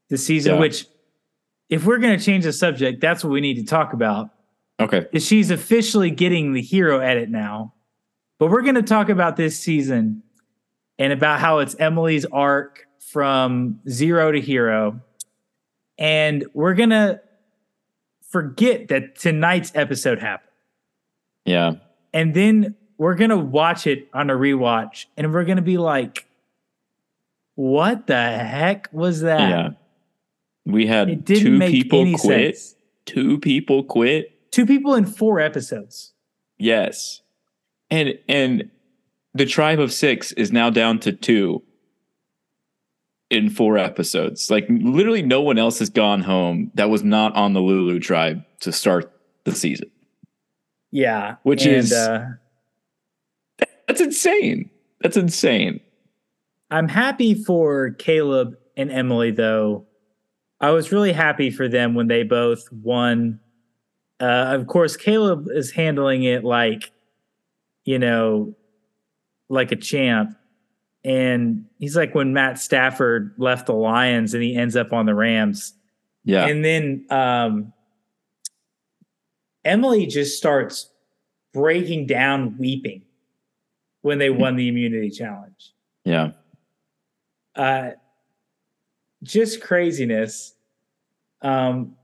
the 0.10 0.17
season, 0.17 0.56
Yeah. 0.56 0.60
which 0.60 0.86
if 1.73 1.86
we're 1.86 1.99
gonna 1.99 2.19
change 2.19 2.43
the 2.43 2.53
subject, 2.53 3.01
that's 3.01 3.23
what 3.23 3.31
we 3.31 3.41
need 3.41 3.55
to 3.55 3.65
talk 3.65 3.93
about. 3.93 4.29
Okay. 4.79 5.05
Is 5.12 5.25
she's 5.25 5.51
officially 5.51 6.12
getting 6.12 6.53
the 6.53 6.62
hero 6.62 6.99
edit 6.99 7.29
now. 7.29 7.73
But 8.39 8.49
we're 8.49 8.63
gonna 8.63 8.81
talk 8.81 9.09
about 9.09 9.36
this 9.38 9.59
season 9.59 10.23
and 10.97 11.13
about 11.13 11.39
how 11.39 11.59
it's 11.59 11.75
Emily's 11.79 12.25
arc 12.25 12.86
from 13.12 13.79
zero 13.89 14.31
to 14.31 14.41
hero. 14.41 15.01
And 15.97 16.45
we're 16.53 16.73
going 16.73 16.89
to 16.89 17.21
forget 18.29 18.88
that 18.88 19.17
tonight's 19.17 19.71
episode 19.75 20.19
happened. 20.19 20.49
Yeah. 21.45 21.73
And 22.13 22.33
then 22.33 22.75
we're 22.97 23.15
going 23.15 23.29
to 23.29 23.38
watch 23.38 23.86
it 23.86 24.07
on 24.13 24.29
a 24.29 24.33
rewatch 24.33 25.05
and 25.17 25.33
we're 25.33 25.45
going 25.45 25.57
to 25.57 25.63
be 25.63 25.77
like, 25.77 26.25
what 27.55 28.07
the 28.07 28.15
heck 28.15 28.89
was 28.91 29.21
that? 29.21 29.49
Yeah. 29.49 29.69
We 30.65 30.88
had 30.88 31.26
two 31.28 31.60
people 31.60 32.17
quit. 32.17 32.58
sense. 32.58 32.76
Two 33.06 33.38
people 33.39 33.84
quit. 33.84 34.52
Two 34.52 34.65
people 34.65 34.95
in 34.95 35.06
four 35.06 35.39
episodes. 35.39 36.13
Yes. 36.58 37.21
And 37.89 38.17
and 38.30 38.69
the 39.34 39.45
tribe 39.45 39.80
of 39.80 39.91
6 39.91 40.32
is 40.34 40.52
now 40.52 40.69
down 40.69 40.99
to 40.99 41.12
2 41.12 41.62
in 43.30 43.49
4 43.49 43.78
episodes. 43.78 44.49
Like 44.52 44.67
literally 44.69 45.21
no 45.23 45.41
one 45.41 45.58
else 45.58 45.80
has 45.80 45.89
gone 45.89 46.21
home 46.21 46.71
that 46.76 46.89
was 46.89 47.04
not 47.04 47.36
on 47.36 47.54
the 47.54 47.60
Lulu 47.62 47.99
tribe 47.99 48.43
to 48.62 48.71
start 48.71 49.12
the 49.43 49.54
season. 49.54 49.89
Yeah. 50.91 51.38
Which 51.43 51.65
And, 51.65 51.76
is- 51.76 51.91
uh, 51.91 52.26
That's 53.88 54.02
insane. 54.02 54.69
That's 55.02 55.17
insane. 55.17 55.82
I'm 56.71 56.88
happy 56.88 57.34
for 57.36 57.91
Kaleb 57.99 58.56
and 58.78 58.91
Emily, 58.91 59.32
though. 59.32 59.86
I 60.63 60.71
was 60.71 60.91
really 60.91 61.12
happy 61.12 61.49
for 61.52 61.67
them 61.67 61.93
when 61.93 62.08
they 62.08 62.23
both 62.23 62.71
won. 62.71 63.39
Uh, 64.19 64.56
of 64.56 64.67
course, 64.67 64.95
Kaleb 64.95 65.47
is 65.52 65.71
handling 65.71 66.23
it 66.23 66.43
like, 66.43 66.91
you 67.86 67.99
know, 67.99 68.56
like 69.49 69.71
a 69.71 69.76
champ. 69.76 70.38
And 71.04 71.65
he's 71.80 71.97
like 71.97 72.15
when 72.15 72.34
Matt 72.34 72.60
Stafford 72.60 73.34
left 73.38 73.65
the 73.65 73.73
Lions 73.73 74.34
and 74.34 74.41
he 74.41 74.56
ends 74.56 74.78
up 74.78 74.93
on 74.93 75.06
the 75.06 75.13
Rams. 75.13 75.73
Yeah. 76.23 76.47
And 76.47 76.63
then 76.63 77.06
um, 77.10 77.73
Emily 79.65 80.06
just 80.06 80.38
starts 80.38 80.89
breaking 81.54 82.08
down, 82.08 82.56
weeping 82.58 83.04
when 84.02 84.17
they 84.17 84.30
won 84.30 84.56
the 84.56 84.69
immunity 84.69 85.10
challenge 85.10 85.73
yeah. 86.06 86.32
uh 87.56 87.91
just 89.23 89.62
craziness 89.62 90.53
um 91.41 91.95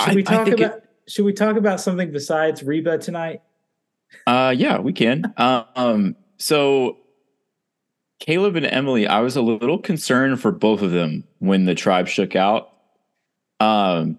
should 0.00 0.10
I- 0.10 0.14
we 0.14 0.22
talk 0.22 0.46
think 0.46 0.60
it- 0.60 0.64
about 0.64 0.82
should 1.08 1.24
we 1.24 1.32
talk 1.32 1.56
about 1.56 1.80
something 1.80 2.10
besides 2.12 2.62
reba 2.62 2.98
tonight 2.98 3.40
Uh, 4.26 4.54
yeah, 4.56 4.78
we 4.78 4.92
can. 4.92 5.34
um, 5.36 6.14
so 6.38 6.96
Kaleb 8.20 8.56
and 8.56 8.64
Emily, 8.66 9.06
I 9.06 9.20
was 9.20 9.36
a 9.36 9.42
little 9.42 9.78
concerned 9.78 10.40
for 10.40 10.52
both 10.52 10.80
of 10.80 10.92
them 10.92 11.24
when 11.40 11.64
the 11.64 11.74
tribe 11.74 12.06
shook 12.08 12.34
out. 12.36 12.70
Um, 13.60 14.18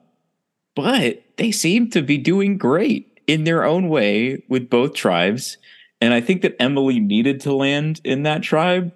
but 0.75 1.23
they 1.37 1.51
seem 1.51 1.89
to 1.91 2.01
be 2.01 2.17
doing 2.17 2.57
great 2.57 3.21
in 3.27 3.45
their 3.45 3.63
own 3.63 3.87
way 3.89 4.43
with 4.49 4.69
both 4.69 4.93
tribes. 4.93 5.57
And 6.01 6.13
I 6.13 6.19
think 6.21 6.41
that 6.43 6.55
Emily 6.61 6.99
needed 6.99 7.39
to 7.41 7.53
land 7.53 8.01
in 8.03 8.23
that 8.23 8.43
tribe 8.43 8.91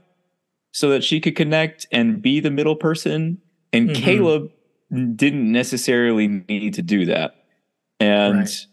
so 0.73 0.89
that 0.89 1.03
she 1.05 1.19
could 1.21 1.35
connect 1.37 1.87
and 1.91 2.21
be 2.21 2.39
the 2.41 2.51
middle 2.51 2.75
person. 2.75 3.39
And 3.73 3.89
Mhm. 3.89 3.95
Kaleb 3.95 4.51
didn't 5.15 5.51
necessarily 5.51 6.27
need 6.49 6.73
to 6.75 6.81
do 6.81 7.05
that. 7.05 7.35
And 7.99 8.39
Right. 8.39 8.65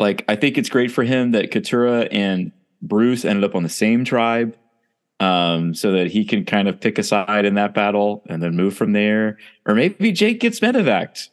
like 0.00 0.24
I 0.28 0.36
think 0.36 0.58
it's 0.58 0.68
great 0.68 0.90
for 0.90 1.04
him 1.04 1.30
that 1.32 1.50
Katurah 1.50 2.08
and 2.10 2.52
Bruce 2.82 3.24
ended 3.24 3.44
up 3.44 3.54
on 3.54 3.62
the 3.62 3.68
same 3.68 4.04
tribe. 4.04 4.56
Um, 5.20 5.72
so 5.72 5.92
that 5.92 6.08
he 6.08 6.24
can 6.24 6.44
kind 6.44 6.66
of 6.66 6.80
pick 6.80 6.98
a 6.98 7.02
side 7.04 7.44
in 7.44 7.54
that 7.54 7.74
battle 7.74 8.24
and 8.28 8.42
then 8.42 8.56
move 8.56 8.74
from 8.74 8.90
there. 8.92 9.38
Or 9.64 9.74
maybe 9.76 10.10
Jake 10.10 10.40
gets 10.40 10.58
medevaced. 10.58 11.28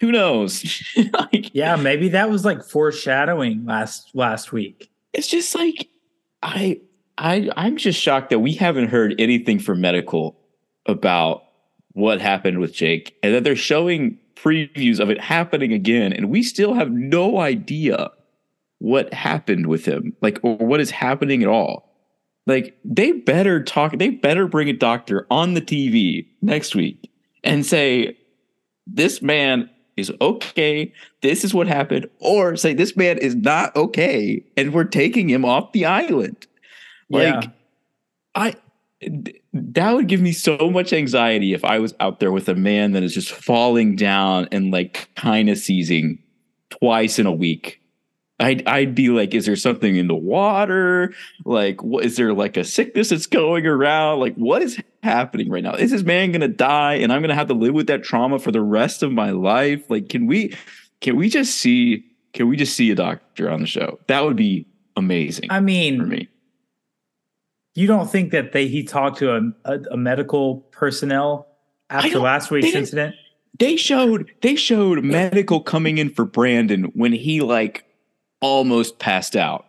Who 0.00 0.10
knows? 0.10 0.82
like, 1.12 1.54
yeah 1.54 1.76
maybe 1.76 2.08
that 2.08 2.28
was 2.28 2.44
like 2.44 2.64
foreshadowing 2.64 3.64
last 3.66 4.10
last 4.14 4.52
week 4.52 4.90
it's 5.12 5.26
just 5.28 5.54
like 5.54 5.88
I 6.42 6.80
I 7.16 7.50
I'm 7.56 7.76
just 7.76 8.00
shocked 8.00 8.30
that 8.30 8.40
we 8.40 8.52
haven't 8.54 8.88
heard 8.88 9.14
anything 9.18 9.58
from 9.60 9.80
medical 9.80 10.36
about 10.86 11.42
what 11.98 12.20
happened 12.20 12.58
with 12.58 12.72
Jake 12.72 13.16
and 13.22 13.34
that 13.34 13.44
they're 13.44 13.56
showing 13.56 14.18
previews 14.36 15.00
of 15.00 15.10
it 15.10 15.20
happening 15.20 15.72
again. 15.72 16.12
And 16.12 16.30
we 16.30 16.42
still 16.42 16.74
have 16.74 16.90
no 16.90 17.40
idea 17.40 18.10
what 18.78 19.12
happened 19.12 19.66
with 19.66 19.84
him 19.84 20.14
like 20.22 20.38
or 20.42 20.56
what 20.56 20.80
is 20.80 20.90
happening 20.90 21.42
at 21.42 21.48
all. 21.48 21.92
Like 22.46 22.78
they 22.84 23.12
better 23.12 23.62
talk 23.62 23.98
they 23.98 24.10
better 24.10 24.46
bring 24.46 24.68
a 24.68 24.72
doctor 24.72 25.26
on 25.30 25.54
the 25.54 25.60
TV 25.60 26.26
next 26.40 26.74
week 26.74 27.10
and 27.42 27.66
say 27.66 28.16
this 28.86 29.20
man 29.20 29.68
is 29.96 30.12
okay. 30.20 30.92
This 31.22 31.42
is 31.42 31.52
what 31.52 31.66
happened 31.66 32.08
or 32.20 32.56
say 32.56 32.72
this 32.72 32.96
man 32.96 33.18
is 33.18 33.34
not 33.34 33.74
okay 33.74 34.44
and 34.56 34.72
we're 34.72 34.84
taking 34.84 35.28
him 35.28 35.44
off 35.44 35.72
the 35.72 35.84
island. 35.84 36.46
Like 37.10 37.44
Yeah. 37.44 37.50
I 38.36 38.54
that 39.52 39.92
would 39.92 40.08
give 40.08 40.20
me 40.20 40.32
so 40.32 40.70
much 40.70 40.92
anxiety 40.92 41.54
if 41.54 41.64
I 41.64 41.78
was 41.78 41.94
out 42.00 42.20
there 42.20 42.32
with 42.32 42.48
a 42.48 42.54
man 42.54 42.92
that 42.92 43.02
is 43.02 43.14
just 43.14 43.30
falling 43.30 43.96
down 43.96 44.48
and 44.50 44.72
like 44.72 45.08
kind 45.14 45.48
of 45.48 45.58
seizing 45.58 46.18
twice 46.70 47.18
in 47.18 47.26
a 47.26 47.32
week. 47.32 47.80
I'd 48.40 48.66
I'd 48.66 48.94
be 48.94 49.08
like, 49.08 49.34
is 49.34 49.46
there 49.46 49.56
something 49.56 49.96
in 49.96 50.06
the 50.06 50.14
water? 50.14 51.12
Like, 51.44 51.82
what 51.82 52.04
is 52.04 52.16
there 52.16 52.32
like 52.32 52.56
a 52.56 52.64
sickness 52.64 53.08
that's 53.08 53.26
going 53.26 53.66
around? 53.66 54.20
Like, 54.20 54.34
what 54.36 54.62
is 54.62 54.80
happening 55.02 55.50
right 55.50 55.62
now? 55.62 55.74
Is 55.74 55.90
this 55.90 56.02
man 56.02 56.32
gonna 56.32 56.48
die 56.48 56.94
and 56.94 57.12
I'm 57.12 57.20
gonna 57.20 57.34
have 57.34 57.48
to 57.48 57.54
live 57.54 57.74
with 57.74 57.88
that 57.88 58.04
trauma 58.04 58.38
for 58.38 58.52
the 58.52 58.62
rest 58.62 59.02
of 59.02 59.12
my 59.12 59.30
life? 59.30 59.88
Like, 59.90 60.08
can 60.08 60.26
we 60.26 60.54
can 61.00 61.16
we 61.16 61.28
just 61.28 61.56
see 61.56 62.04
can 62.32 62.48
we 62.48 62.56
just 62.56 62.74
see 62.74 62.90
a 62.90 62.94
doctor 62.94 63.50
on 63.50 63.60
the 63.60 63.66
show? 63.66 63.98
That 64.06 64.24
would 64.24 64.36
be 64.36 64.66
amazing 64.96 65.50
I 65.50 65.60
mean, 65.60 65.98
for 65.98 66.06
me. 66.06 66.28
You 67.78 67.86
don't 67.86 68.10
think 68.10 68.32
that 68.32 68.52
they 68.52 68.66
he 68.66 68.82
talked 68.82 69.18
to 69.18 69.36
a, 69.36 69.40
a, 69.64 69.80
a 69.92 69.96
medical 69.96 70.56
personnel 70.72 71.46
after 71.90 72.18
last 72.18 72.50
week's 72.50 72.72
they 72.72 72.78
incident? 72.78 73.14
they 73.58 73.76
showed 73.76 74.30
they 74.42 74.56
showed 74.56 75.04
medical 75.04 75.60
coming 75.60 75.98
in 75.98 76.10
for 76.10 76.24
Brandon 76.24 76.84
when 76.94 77.12
he 77.12 77.40
like 77.40 77.84
almost 78.40 78.98
passed 78.98 79.36
out 79.36 79.66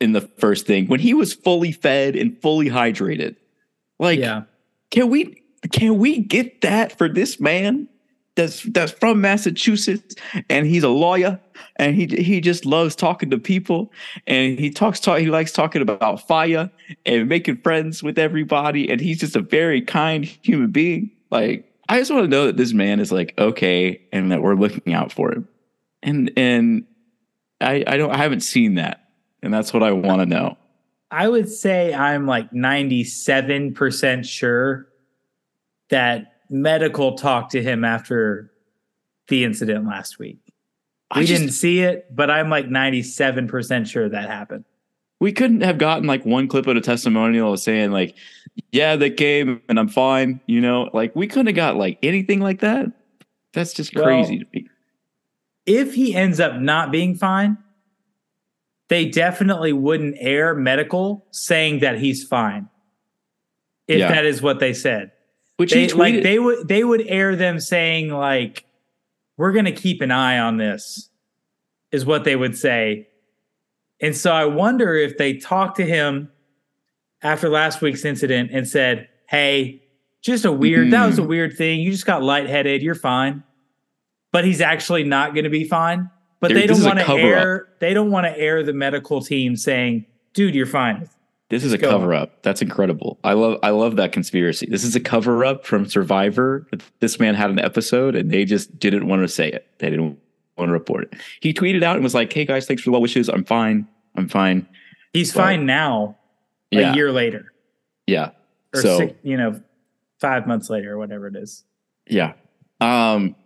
in 0.00 0.12
the 0.12 0.20
first 0.20 0.66
thing 0.66 0.86
when 0.86 1.00
he 1.00 1.14
was 1.14 1.32
fully 1.32 1.72
fed 1.72 2.16
and 2.16 2.40
fully 2.42 2.68
hydrated. 2.68 3.36
Like, 3.98 4.18
yeah. 4.18 4.42
can 4.90 5.08
we 5.08 5.42
can 5.70 5.98
we 5.98 6.18
get 6.18 6.62
that 6.62 6.96
for 6.98 7.08
this 7.08 7.38
man 7.38 7.88
that's 8.34 8.62
that's 8.62 8.92
from 8.92 9.20
Massachusetts 9.20 10.14
and 10.48 10.66
he's 10.66 10.82
a 10.82 10.88
lawyer 10.88 11.38
and 11.76 11.94
he 11.94 12.06
he 12.06 12.40
just 12.40 12.64
loves 12.64 12.96
talking 12.96 13.30
to 13.30 13.38
people 13.38 13.92
and 14.26 14.58
he 14.58 14.70
talks 14.70 15.00
talk 15.00 15.18
he 15.18 15.26
likes 15.26 15.52
talking 15.52 15.82
about 15.82 16.26
fire 16.26 16.70
and 17.04 17.28
making 17.28 17.58
friends 17.58 18.02
with 18.02 18.18
everybody 18.18 18.90
and 18.90 19.00
he's 19.00 19.20
just 19.20 19.36
a 19.36 19.42
very 19.42 19.82
kind 19.82 20.24
human 20.24 20.70
being. 20.70 21.10
Like 21.30 21.70
I 21.88 21.98
just 21.98 22.10
want 22.10 22.24
to 22.24 22.28
know 22.28 22.46
that 22.46 22.56
this 22.56 22.72
man 22.72 23.00
is 23.00 23.12
like 23.12 23.34
okay 23.38 24.00
and 24.12 24.32
that 24.32 24.42
we're 24.42 24.54
looking 24.54 24.94
out 24.94 25.12
for 25.12 25.30
him. 25.30 25.46
And 26.02 26.32
and 26.36 26.84
I 27.60 27.84
I 27.86 27.96
don't 27.98 28.12
I 28.12 28.16
haven't 28.16 28.40
seen 28.40 28.74
that 28.74 29.08
and 29.42 29.52
that's 29.52 29.74
what 29.74 29.82
I 29.82 29.92
want 29.92 30.20
to 30.20 30.26
know. 30.26 30.56
I 31.10 31.28
would 31.28 31.50
say 31.50 31.92
I'm 31.92 32.26
like 32.26 32.50
97% 32.52 34.24
sure 34.24 34.88
that 35.90 36.31
medical 36.52 37.16
talk 37.16 37.48
to 37.50 37.62
him 37.62 37.84
after 37.84 38.52
the 39.28 39.42
incident 39.44 39.86
last 39.86 40.18
week. 40.18 40.38
I 41.10 41.20
We 41.20 41.26
just- 41.26 41.40
didn't 41.40 41.52
see 41.54 41.80
it, 41.80 42.06
but 42.14 42.30
I'm 42.30 42.50
like 42.50 42.66
97% 42.68 43.86
sure 43.86 44.08
that 44.08 44.28
happened. 44.28 44.64
we 45.20 45.32
couldn't 45.32 45.60
have 45.62 45.78
gotten 45.78 46.06
like 46.06 46.26
one 46.26 46.48
clip 46.48 46.66
of 46.66 46.76
a 46.76 46.80
testimonial 46.80 47.56
saying 47.56 47.92
like 47.92 48.16
yeah 48.72 48.96
they 48.96 49.08
came 49.08 49.62
and 49.68 49.78
i'm 49.78 49.86
fine 49.86 50.40
you 50.46 50.60
know 50.60 50.90
like 50.92 51.14
we 51.14 51.28
couldn't 51.28 51.46
have 51.46 51.54
got 51.54 51.76
like 51.76 51.96
anything 52.02 52.40
like 52.40 52.58
that 52.58 52.86
that's 53.52 53.72
just 53.72 53.94
Well, 53.94 54.02
crazy 54.04 54.40
to 54.40 54.44
me 54.52 54.66
If 55.64 55.94
he 55.94 56.16
ends 56.16 56.40
up 56.40 56.56
not 56.60 56.90
being 56.90 57.14
fine, 57.14 57.56
they 58.88 59.04
definitely 59.08 59.72
wouldn't 59.72 60.16
air 60.18 60.54
medical 60.56 61.24
saying 61.30 61.78
that 61.80 62.00
he's 62.00 62.24
fine. 62.24 62.68
If 63.86 64.00
Yeah. 64.00 64.08
that 64.08 64.24
is 64.26 64.42
what 64.42 64.58
they 64.58 64.72
said. 64.74 65.12
Which 65.62 65.70
They 65.72 65.86
he 65.86 65.92
like 65.92 66.22
they 66.24 66.40
would 66.40 66.66
they 66.66 66.82
would 66.82 67.04
air 67.06 67.36
them 67.36 67.60
saying 67.60 68.08
like 68.10 68.64
we're 69.36 69.52
going 69.52 69.64
to 69.66 69.72
keep 69.72 70.00
an 70.00 70.10
eye 70.10 70.40
on 70.40 70.56
this 70.56 71.08
is 71.92 72.04
what 72.04 72.24
they 72.24 72.34
would 72.34 72.58
say. 72.58 73.06
And 74.00 74.16
so 74.16 74.32
I 74.32 74.44
wonder 74.46 74.94
if 74.96 75.16
they 75.18 75.34
talked 75.34 75.76
to 75.76 75.84
him 75.86 76.32
after 77.22 77.48
last 77.48 77.80
week's 77.80 78.04
incident 78.04 78.50
and 78.52 78.66
said, 78.66 79.08
"Hey, 79.28 79.84
just 80.20 80.44
a 80.44 80.50
weird 80.50 80.90
that 80.90 81.06
was 81.06 81.20
a 81.20 81.22
Mm. 81.22 81.28
weird 81.28 81.56
thing. 81.56 81.78
You 81.78 81.92
just 81.92 82.06
got 82.06 82.24
lightheaded, 82.24 82.82
you're 82.82 82.96
fine." 82.96 83.44
But 84.32 84.44
he's 84.44 84.60
actually 84.60 85.04
not 85.04 85.32
going 85.32 85.44
to 85.44 85.50
be 85.50 85.62
fine. 85.62 86.10
But 86.40 86.52
they 86.54 86.66
don't 86.66 86.82
want 86.82 86.98
to 86.98 87.06
air 87.12 87.68
they 87.78 87.94
don't 87.94 88.10
want 88.10 88.26
to 88.26 88.36
air 88.36 88.64
the 88.64 88.72
medical 88.72 89.20
team 89.22 89.54
saying, 89.54 90.06
"Dude, 90.34 90.56
you're 90.56 90.66
fine." 90.66 91.08
This 91.52 91.64
is 91.64 91.74
a 91.74 91.78
cover 91.78 92.14
up 92.14 92.42
that's 92.42 92.62
incredible. 92.62 93.18
I 93.22 93.34
love 93.34 93.58
i 93.62 93.68
love 93.68 93.96
that 93.96 94.10
conspiracy. 94.10 94.66
This 94.70 94.84
is 94.84 94.96
a 94.96 95.00
cover 95.00 95.44
up 95.44 95.66
from 95.66 95.84
survivor. 95.84 96.66
This 97.00 97.20
man 97.20 97.34
had 97.34 97.50
an 97.50 97.58
episode 97.58 98.16
and 98.16 98.30
they 98.30 98.46
just 98.46 98.78
didn't 98.78 99.06
want 99.06 99.20
to 99.20 99.28
say 99.28 99.50
it. 99.50 99.66
They 99.78 99.90
didn't 99.90 100.18
want 100.56 100.70
to 100.70 100.72
report 100.72 101.04
it. 101.12 101.20
He 101.40 101.52
tweeted 101.52 101.82
out 101.82 101.96
and 101.96 102.02
was 102.02 102.14
like 102.14 102.32
hey 102.32 102.46
guys 102.46 102.64
thanks 102.66 102.82
for 102.82 102.86
the 102.86 102.92
well 102.92 103.02
wishes. 103.02 103.28
I'm 103.28 103.44
fine. 103.44 103.86
I'm 104.16 104.30
fine. 104.30 104.66
He's 105.12 105.34
Well, 105.34 105.44
fine 105.44 105.66
now 105.66 106.16
yeah. 106.70 106.92
a 106.92 106.94
year 106.94 107.12
later. 107.12 107.52
Yeah. 108.06 108.30
Or 108.74 108.80
so 108.80 108.96
six, 108.96 109.14
you 109.22 109.36
know, 109.36 109.60
5 110.20 110.46
months 110.46 110.70
later 110.70 110.94
or 110.94 110.96
whatever 110.96 111.26
it 111.26 111.36
is. 111.36 111.64
Yeah. 112.06 112.32
Um 112.80 113.36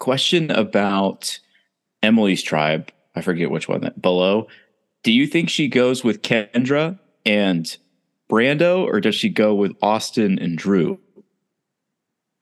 question 0.00 0.50
about 0.50 1.38
Emily's 2.02 2.42
tribe. 2.42 2.90
I 3.14 3.20
forget 3.20 3.48
which 3.48 3.68
one 3.68 3.82
that 3.82 4.02
Belo. 4.02 4.48
Do 5.06 5.12
you 5.12 5.28
think 5.28 5.48
she 5.48 5.68
goes 5.68 6.02
with 6.02 6.22
Kendra 6.22 6.98
and 7.24 7.76
Brando 8.28 8.82
or 8.82 9.00
does 9.00 9.14
she 9.14 9.28
go 9.28 9.54
with 9.54 9.70
Austin 9.80 10.36
and 10.36 10.58
Drew? 10.58 10.98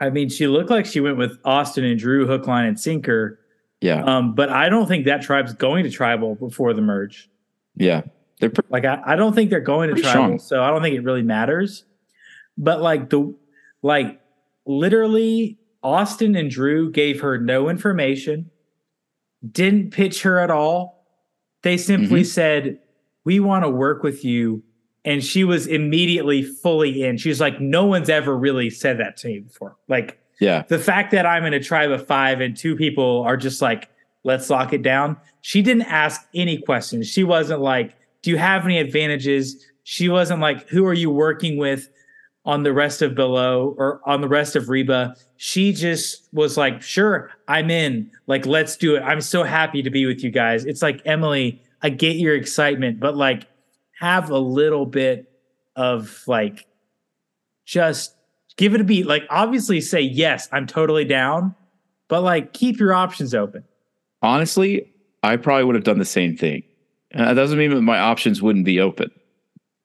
I 0.01 0.09
mean, 0.09 0.31
she 0.31 0.47
looked 0.47 0.71
like 0.71 0.87
she 0.87 1.01
went 1.01 1.19
with 1.19 1.37
Austin 1.45 1.85
and 1.85 1.99
Drew, 1.99 2.27
hook, 2.27 2.47
line, 2.47 2.65
and 2.65 2.81
sinker. 2.81 3.39
Yeah. 3.83 4.03
Um, 4.03 4.35
but 4.35 4.49
I 4.49 4.71
don't 4.71 4.87
think 4.87 5.05
that 5.05 5.21
tribe's 5.21 5.53
going 5.53 5.85
to 5.85 5.91
tribal 5.91 6.37
before 6.37 6.73
the 6.73 6.81
merge. 6.81 7.29
Yeah. 7.77 8.01
They're 8.41 8.49
pretty 8.49 8.71
Like, 8.71 8.87
I, 8.87 9.03
I 9.05 9.17
don't 9.17 9.35
think 9.35 9.51
they're 9.51 9.61
going 9.61 9.95
to 9.95 10.01
tribal, 10.01 10.39
strong. 10.39 10.39
so 10.39 10.63
I 10.63 10.71
don't 10.71 10.81
think 10.81 10.97
it 10.97 11.05
really 11.05 11.21
matters. 11.23 11.85
But 12.57 12.81
like 12.81 13.11
the 13.11 13.35
like 13.83 14.23
literally, 14.65 15.59
Austin 15.83 16.35
and 16.35 16.51
Drew 16.51 16.91
gave 16.91 17.21
her 17.21 17.37
no 17.37 17.69
information, 17.69 18.51
didn't 19.47 19.91
pitch 19.91 20.23
her 20.23 20.39
at 20.39 20.51
all. 20.51 20.95
They 21.65 21.77
simply 21.77 22.21
Mm-hmm. 22.21 22.27
said, 22.27 22.79
"We 23.25 23.41
want 23.41 23.65
to 23.65 23.69
work 23.71 24.05
with 24.05 24.25
you." 24.25 24.63
And 25.07 25.23
she 25.23 25.45
was 25.45 25.67
immediately 25.67 26.43
fully 26.43 27.03
in. 27.03 27.19
She 27.19 27.29
was 27.29 27.39
like, 27.39 27.61
no 27.61 27.85
one's 27.85 28.09
ever 28.09 28.35
really 28.35 28.71
said 28.71 28.99
that 29.01 29.19
to 29.19 29.29
me 29.29 29.41
before. 29.41 29.77
Like, 29.87 30.19
yeah. 30.41 30.63
the 30.69 30.79
fact 30.79 31.11
that 31.11 31.27
I'm 31.27 31.45
in 31.45 31.53
a 31.53 31.61
tribe 31.61 31.91
of 31.91 32.07
five 32.07 32.41
and 32.41 32.57
two 32.57 32.75
people 32.75 33.21
are 33.21 33.37
just 33.37 33.61
like, 33.61 33.91
let's 34.23 34.49
lock 34.49 34.73
it 34.73 34.81
down. 34.81 35.19
She 35.43 35.61
didn't 35.61 35.83
ask 35.93 36.23
any 36.35 36.57
questions. 36.57 37.07
She 37.07 37.23
wasn't 37.23 37.61
like, 37.61 37.95
do 38.23 38.31
you 38.31 38.39
have 38.39 38.65
any 38.65 38.79
advantages? 38.79 39.63
She 39.83 40.09
wasn't 40.09 40.41
like, 40.41 40.67
who 40.71 40.87
are 40.87 40.95
you 40.95 41.11
working 41.11 41.59
with 41.59 41.91
on 42.45 42.63
the 42.63 42.73
rest 42.73 43.03
of 43.03 43.13
Belo 43.13 43.75
or 43.77 44.01
on 44.07 44.21
the 44.21 44.29
rest 44.29 44.57
of 44.57 44.69
Reba? 44.69 45.17
She 45.37 45.73
just 45.73 46.29
was 46.33 46.57
like, 46.57 46.83
sure, 46.83 47.31
I'm 47.49 47.71
in. 47.71 48.11
Like, 48.27 48.47
let's 48.47 48.77
do 48.77 48.97
it. 48.97 49.01
I'm 49.01 49.21
so 49.21 49.43
happy 49.43 49.83
to 49.83 49.91
be 49.91 50.07
with 50.07 50.23
you 50.23 50.31
guys. 50.31 50.65
It's 50.65 50.83
like, 50.83 51.01
Emily, 51.05 51.63
I 51.83 51.91
get 51.91 52.17
your 52.17 52.35
excitement, 52.35 53.01
but 53.01 53.17
like, 53.17 53.47
have 54.01 54.31
a 54.31 54.39
little 54.39 54.87
bit 54.87 55.31
of 55.77 56.23
like, 56.27 56.67
just 57.65 58.15
give 58.57 58.75
it 58.75 58.81
a 58.81 58.85
beat. 58.85 59.07
Like, 59.07 59.25
obviously, 59.31 59.81
say 59.81 60.01
yes, 60.01 60.49
I'm 60.53 60.67
totally 60.67 61.05
down, 61.05 61.55
but 62.09 62.23
like, 62.23 62.53
keep 62.53 62.79
your 62.79 62.93
options 62.93 63.35
open. 63.35 63.65
Honestly, 64.23 64.93
I 65.23 65.37
probably 65.37 65.65
would 65.65 65.75
have 65.75 65.85
done 65.85 65.99
the 65.99 66.05
same 66.05 66.37
thing. 66.37 66.63
That 67.13 67.35
doesn't 67.35 67.59
mean 67.59 67.71
that 67.71 67.83
my 67.83 67.99
options 67.99 68.43
wouldn't 68.43 68.65
be 68.65 68.81
open. 68.81 69.11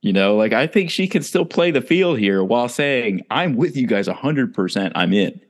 You 0.01 0.13
know, 0.13 0.35
like 0.35 0.53
I 0.53 0.65
think 0.67 0.89
she 0.91 1.07
can 1.07 1.23
still 1.23 1.45
play 1.45 1.71
the 1.71 1.81
field 1.81 2.19
here 2.19 2.43
while 2.43 2.69
saying, 2.69 3.25
I'm 3.29 3.55
with 3.55 3.75
you 3.75 3.85
guys 3.85 4.07
100%, 4.07 4.91
I'm 4.95 5.13
in. 5.13 5.41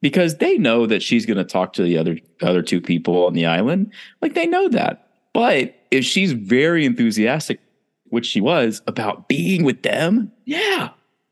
Because 0.00 0.38
they 0.38 0.58
know 0.58 0.86
that 0.86 1.02
she's 1.02 1.26
going 1.26 1.36
to 1.36 1.44
talk 1.44 1.74
to 1.74 1.82
the 1.84 1.96
other 1.96 2.18
other 2.42 2.60
two 2.62 2.80
people 2.80 3.24
on 3.24 3.34
the 3.34 3.46
island. 3.46 3.92
Like 4.20 4.34
they 4.34 4.46
know 4.46 4.68
that. 4.70 5.08
But 5.32 5.76
if 5.92 6.04
she's 6.04 6.32
very 6.32 6.84
enthusiastic, 6.84 7.60
which 8.06 8.26
she 8.26 8.40
was, 8.40 8.82
about 8.88 9.28
being 9.28 9.62
with 9.62 9.82
them, 9.82 10.32
yeah. 10.44 10.90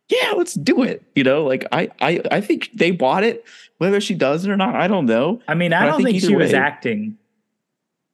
Yeah, 0.08 0.32
let's 0.36 0.54
do 0.54 0.82
it. 0.82 1.02
You 1.16 1.24
know, 1.24 1.44
like 1.44 1.66
I 1.72 1.88
I 2.00 2.20
I 2.30 2.40
think 2.40 2.70
they 2.74 2.92
bought 2.92 3.24
it. 3.24 3.44
Whether 3.78 4.00
she 4.00 4.14
does 4.14 4.44
it 4.44 4.50
or 4.50 4.56
not, 4.56 4.76
I 4.76 4.86
don't 4.86 5.06
know. 5.06 5.40
I 5.48 5.54
mean, 5.54 5.72
I 5.72 5.80
But 5.80 5.86
don't 5.86 5.96
think 5.98 6.08
think, 6.10 6.20
she 6.20 6.28
either 6.28 6.36
was 6.36 6.54
acting. 6.54 7.16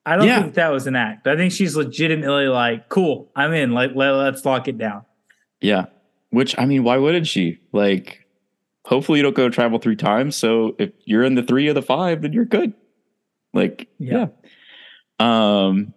I 0.06 0.16
don't 0.16 0.26
Yeah. 0.26 0.40
think 0.42 0.54
that 0.54 0.68
was 0.68 0.86
an 0.86 0.94
act. 0.96 1.26
I 1.26 1.36
think 1.36 1.52
she's 1.52 1.76
legitimately 1.76 2.46
like, 2.48 2.88
"Cool, 2.88 3.30
I'm 3.36 3.52
in. 3.52 3.72
Like, 3.72 3.90
let, 3.94 4.10
let's 4.12 4.44
lock 4.44 4.68
it 4.68 4.78
down." 4.78 5.04
Yeah. 5.60 5.86
Which 6.30 6.56
I 6.58 6.64
mean, 6.64 6.84
why 6.84 6.96
wouldn't 6.96 7.26
she? 7.26 7.58
Like, 7.72 8.24
hopefully 8.84 9.18
you 9.18 9.22
don't 9.24 9.34
go 9.34 9.48
travel 9.48 9.78
three 9.78 9.96
times. 9.96 10.36
So 10.36 10.76
if 10.78 10.90
you're 11.04 11.24
in 11.24 11.34
the 11.34 11.42
three 11.42 11.66
of 11.68 11.74
the 11.74 11.82
five, 11.82 12.22
then 12.22 12.32
you're 12.32 12.44
good. 12.44 12.72
Like, 13.52 13.88
yeah. 13.98 14.26
Yeah. 15.20 15.56
Um, 15.66 15.92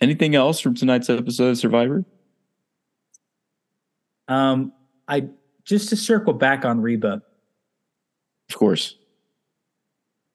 anything 0.00 0.34
else 0.34 0.60
from 0.60 0.74
tonight's 0.74 1.08
episode 1.10 1.50
of 1.50 1.58
Survivor? 1.58 2.04
Um, 4.28 4.72
I 5.08 5.28
just 5.64 5.88
to 5.90 5.96
circle 5.96 6.32
back 6.32 6.64
on 6.64 6.80
Reba, 6.80 7.22
Of 8.50 8.56
course. 8.56 8.96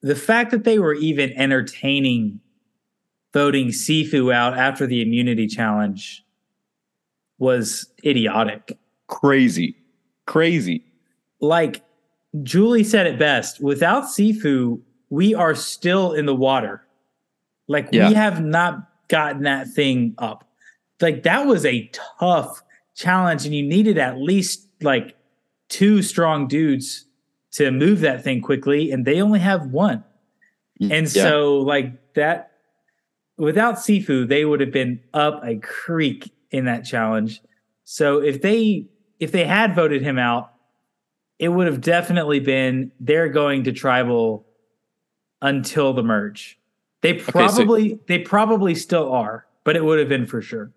the 0.02 0.14
fact 0.16 0.50
that 0.52 0.64
they 0.64 0.78
were 0.78 0.94
even 0.94 1.32
entertaining 1.32 2.40
voting 3.32 3.68
Sifu 3.68 4.32
out 4.34 4.58
after 4.58 4.86
the 4.86 5.00
immunity 5.02 5.46
challenge 5.46 6.24
was 7.38 7.88
idiotic. 8.04 8.78
Crazy. 9.08 9.76
Crazy. 10.26 10.84
Like 11.40 11.82
Julie 12.42 12.84
said 12.84 13.06
it 13.06 13.18
best, 13.18 13.60
without 13.60 14.04
Sifu, 14.04 14.80
we 15.10 15.34
are 15.34 15.54
still 15.54 16.12
in 16.12 16.26
the 16.26 16.34
water. 16.34 16.82
Like 17.68 17.88
Yeah. 17.92 18.08
we 18.08 18.14
have 18.14 18.42
not 18.42 18.88
gotten 19.08 19.42
that 19.42 19.68
thing 19.68 20.14
up. 20.18 20.48
Like 21.00 21.22
that 21.24 21.46
was 21.46 21.66
a 21.66 21.90
tough 22.18 22.62
challenge 22.94 23.44
and 23.44 23.54
you 23.54 23.62
needed 23.62 23.98
at 23.98 24.18
least 24.18 24.66
like 24.80 25.16
two 25.68 26.02
strong 26.02 26.46
dudes 26.46 27.06
to 27.52 27.70
move 27.70 28.00
that 28.00 28.22
thing 28.22 28.40
quickly 28.40 28.90
and 28.92 29.04
they 29.04 29.20
only 29.20 29.40
have 29.40 29.66
one. 29.66 30.04
And 30.80 30.92
Yeah. 31.14 31.22
so, 31.24 31.58
like 31.58 32.14
that, 32.14 32.51
without 33.36 33.76
Sifu, 33.76 34.26
they 34.28 34.44
would 34.44 34.60
have 34.60 34.72
been 34.72 35.00
up 35.14 35.42
a 35.44 35.56
creek 35.56 36.32
in 36.50 36.64
that 36.66 36.84
challenge. 36.84 37.40
So 37.84 38.18
if 38.18 38.42
they 38.42 38.86
if 39.20 39.32
they 39.32 39.44
had 39.44 39.74
voted 39.74 40.02
him 40.02 40.18
out, 40.18 40.52
it 41.38 41.48
would 41.48 41.66
have 41.66 41.80
definitely 41.80 42.40
been 42.40 42.92
they're 43.00 43.28
going 43.28 43.64
to 43.64 43.72
tribal 43.72 44.46
until 45.40 45.92
the 45.92 46.02
merge. 46.02 46.58
They 47.02 47.18
so- 47.18 47.32
probably 47.32 47.98
they 48.06 48.18
probably 48.20 48.74
still 48.74 49.12
are, 49.12 49.46
but 49.64 49.76
it 49.76 49.84
would 49.84 49.98
have 49.98 50.08
been 50.08 50.26
for 50.26 50.40
sure. 50.42 50.70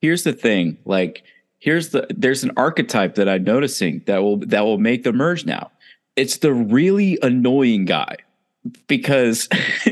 here's 0.00 0.24
the 0.24 0.32
thing 0.32 0.76
like 0.84 1.22
here's 1.58 1.90
the 1.90 2.06
there's 2.10 2.42
an 2.42 2.50
archetype 2.56 3.14
that 3.14 3.28
i'm 3.28 3.44
noticing 3.44 4.02
that 4.06 4.18
will 4.22 4.38
that 4.38 4.62
will 4.64 4.78
make 4.78 5.04
the 5.04 5.12
merge 5.12 5.46
now 5.46 5.70
it's 6.16 6.38
the 6.38 6.52
really 6.52 7.16
annoying 7.22 7.84
guy 7.84 8.16
because 8.86 9.48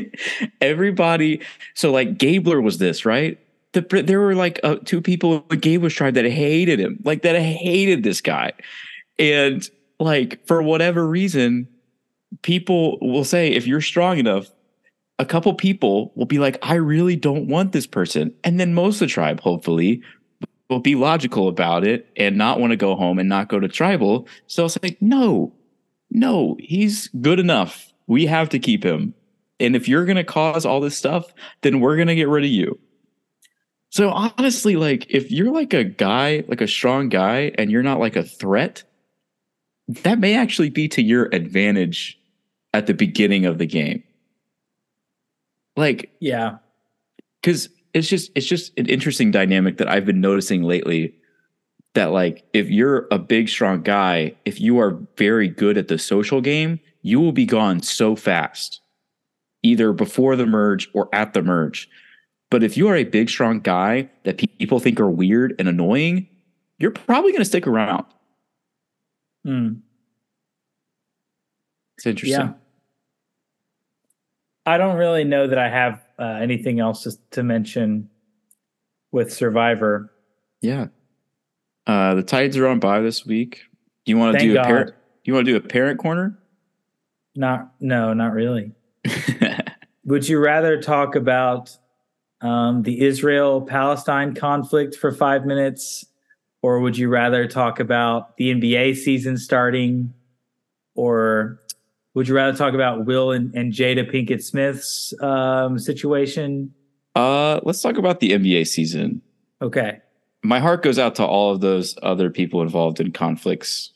everybody 0.61 1.41
so 1.73 1.91
like 1.91 2.17
gabler 2.17 2.61
was 2.61 2.77
this 2.77 3.05
right 3.05 3.39
the, 3.73 4.03
there 4.05 4.19
were 4.19 4.35
like 4.35 4.59
uh, 4.63 4.75
two 4.85 5.01
people 5.01 5.35
in 5.35 5.43
the 5.49 5.57
gabler's 5.57 5.93
tribe 5.93 6.13
that 6.13 6.25
hated 6.25 6.79
him 6.79 6.99
like 7.03 7.21
that 7.21 7.39
hated 7.39 8.03
this 8.03 8.21
guy 8.21 8.51
and 9.19 9.69
like 9.99 10.45
for 10.47 10.61
whatever 10.61 11.07
reason 11.07 11.67
people 12.41 12.97
will 13.01 13.25
say 13.25 13.51
if 13.51 13.67
you're 13.67 13.81
strong 13.81 14.17
enough 14.17 14.51
a 15.21 15.25
couple 15.25 15.53
people 15.53 16.11
will 16.15 16.25
be 16.25 16.39
like, 16.39 16.57
I 16.63 16.73
really 16.73 17.15
don't 17.15 17.47
want 17.47 17.73
this 17.73 17.85
person. 17.85 18.33
And 18.43 18.59
then 18.59 18.73
most 18.73 18.95
of 18.95 19.01
the 19.01 19.07
tribe, 19.07 19.39
hopefully, 19.39 20.01
will 20.67 20.79
be 20.79 20.95
logical 20.95 21.47
about 21.47 21.85
it 21.85 22.09
and 22.17 22.37
not 22.37 22.59
want 22.59 22.71
to 22.71 22.75
go 22.75 22.95
home 22.95 23.19
and 23.19 23.29
not 23.29 23.47
go 23.47 23.59
to 23.59 23.67
tribal. 23.67 24.27
So 24.47 24.65
it's 24.65 24.79
like, 24.81 24.99
no, 24.99 25.53
no, 26.09 26.57
he's 26.59 27.07
good 27.21 27.39
enough. 27.39 27.90
We 28.11 28.25
have 28.25 28.49
to 28.49 28.59
keep 28.59 28.83
him. 28.83 29.13
And 29.61 29.73
if 29.73 29.87
you're 29.87 30.03
going 30.03 30.17
to 30.17 30.25
cause 30.25 30.65
all 30.65 30.81
this 30.81 30.97
stuff, 30.97 31.33
then 31.61 31.79
we're 31.79 31.95
going 31.95 32.09
to 32.09 32.15
get 32.15 32.27
rid 32.27 32.43
of 32.43 32.49
you. 32.49 32.77
So 33.89 34.09
honestly, 34.09 34.75
like 34.75 35.05
if 35.09 35.31
you're 35.31 35.51
like 35.53 35.73
a 35.73 35.85
guy, 35.85 36.43
like 36.49 36.59
a 36.59 36.67
strong 36.67 37.07
guy, 37.07 37.51
and 37.57 37.71
you're 37.71 37.83
not 37.83 37.99
like 38.01 38.17
a 38.17 38.23
threat, 38.23 38.83
that 40.03 40.19
may 40.19 40.35
actually 40.35 40.69
be 40.69 40.89
to 40.89 41.01
your 41.01 41.29
advantage 41.31 42.19
at 42.73 42.87
the 42.87 42.93
beginning 42.93 43.45
of 43.45 43.59
the 43.59 43.65
game. 43.65 44.03
Like 45.77 46.11
Yeah. 46.19 46.57
because 47.41 47.69
it's 47.93 48.07
just 48.07 48.31
it's 48.35 48.45
just 48.47 48.77
an 48.77 48.87
interesting 48.87 49.31
dynamic 49.31 49.77
that 49.77 49.87
I've 49.89 50.05
been 50.05 50.21
noticing 50.21 50.63
lately. 50.63 51.15
That 51.93 52.11
like 52.11 52.43
if 52.53 52.69
you're 52.69 53.07
a 53.11 53.19
big 53.19 53.49
strong 53.49 53.83
guy, 53.83 54.35
if 54.45 54.59
you 54.61 54.79
are 54.79 54.99
very 55.17 55.49
good 55.49 55.77
at 55.77 55.87
the 55.89 55.97
social 55.97 56.39
game, 56.41 56.79
you 57.01 57.19
will 57.19 57.31
be 57.31 57.45
gone 57.45 57.81
so 57.81 58.15
fast, 58.15 58.81
either 59.63 59.93
before 59.93 60.35
the 60.35 60.45
merge 60.45 60.89
or 60.93 61.09
at 61.13 61.33
the 61.33 61.41
merge. 61.41 61.89
But 62.49 62.63
if 62.63 62.75
you 62.75 62.87
are 62.89 62.95
a 62.95 63.05
big 63.05 63.29
strong 63.29 63.59
guy 63.59 64.09
that 64.23 64.37
pe- 64.37 64.47
people 64.47 64.79
think 64.79 64.99
are 64.99 65.09
weird 65.09 65.55
and 65.57 65.67
annoying, 65.67 66.27
you're 66.79 66.91
probably 66.91 67.31
going 67.31 67.41
to 67.41 67.45
stick 67.45 67.65
around. 67.65 68.05
Hmm. 69.45 69.73
It's 71.97 72.05
interesting. 72.05 72.39
Yeah. 72.39 72.53
I 74.65 74.77
don't 74.77 74.97
really 74.97 75.23
know 75.23 75.47
that 75.47 75.57
I 75.57 75.69
have 75.69 76.03
uh, 76.19 76.23
anything 76.41 76.79
else 76.79 77.07
to, 77.31 77.43
mention 77.43 78.09
with 79.11 79.33
Survivor. 79.33 80.11
Yeah. 80.61 80.87
Uh, 81.87 82.15
the 82.15 82.23
Tides 82.23 82.57
are 82.57 82.67
on 82.67 82.79
by 82.79 83.01
this 83.01 83.25
week. 83.25 83.61
You 84.05 84.17
want 84.17 84.37
to 84.37 84.45
do 84.45 84.59
a 84.59 84.63
parent? 84.63 84.93
You 85.23 85.33
want 85.33 85.45
to 85.45 85.51
do 85.51 85.57
a 85.57 85.61
parent 85.61 85.99
corner? 85.99 86.37
Not, 87.35 87.73
no, 87.79 88.13
not 88.13 88.33
really. 88.33 88.73
Would 90.05 90.27
you 90.27 90.39
rather 90.39 90.81
talk 90.81 91.15
about 91.15 91.77
um, 92.41 92.83
the 92.83 93.01
Israel 93.01 93.61
Palestine 93.61 94.33
conflict 94.33 94.95
for 94.95 95.11
five 95.11 95.45
minutes, 95.45 96.05
or 96.63 96.79
would 96.79 96.97
you 96.97 97.07
rather 97.07 97.47
talk 97.47 97.79
about 97.79 98.35
the 98.37 98.51
NBA 98.51 98.95
season 98.97 99.37
starting, 99.37 100.13
or 100.95 101.61
would 102.15 102.27
you 102.27 102.35
rather 102.35 102.57
talk 102.57 102.73
about 102.73 103.05
Will 103.05 103.31
and, 103.31 103.53
and 103.53 103.71
Jada 103.71 104.11
Pinkett 104.11 104.43
Smith's 104.43 105.13
um, 105.21 105.77
situation? 105.77 106.73
uh, 107.15 107.59
let's 107.63 107.81
talk 107.81 107.97
about 107.97 108.19
the 108.19 108.31
NBA 108.31 108.67
season. 108.67 109.21
Okay. 109.61 109.99
My 110.43 110.59
heart 110.59 110.81
goes 110.81 110.97
out 110.97 111.15
to 111.15 111.25
all 111.25 111.51
of 111.51 111.61
those 111.61 111.97
other 112.01 112.29
people 112.29 112.61
involved 112.61 112.99
in 112.99 113.11
conflicts. 113.11 113.91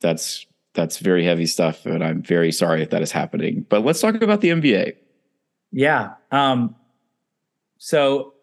That's 0.00 0.46
that's 0.76 0.98
very 0.98 1.24
heavy 1.24 1.46
stuff, 1.46 1.84
and 1.86 2.04
I'm 2.04 2.22
very 2.22 2.52
sorry 2.52 2.82
if 2.82 2.90
that 2.90 3.02
is 3.02 3.10
happening. 3.10 3.66
But 3.68 3.84
let's 3.84 4.00
talk 4.00 4.14
about 4.22 4.40
the 4.40 4.50
NBA. 4.50 4.92
Yeah. 5.72 6.14
Um, 6.30 6.76
so 7.78 8.34